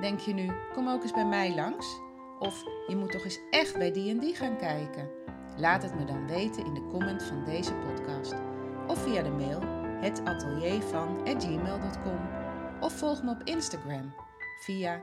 [0.00, 2.00] Denk je nu, kom ook eens bij mij langs?
[2.38, 5.10] Of je moet toch eens echt bij die en die gaan kijken?
[5.56, 8.34] Laat het me dan weten in de comment van deze podcast.
[8.86, 9.60] Of via de mail
[10.00, 12.18] hetateliervan.gmail.com
[12.80, 14.14] Of volg me op Instagram
[14.58, 15.02] via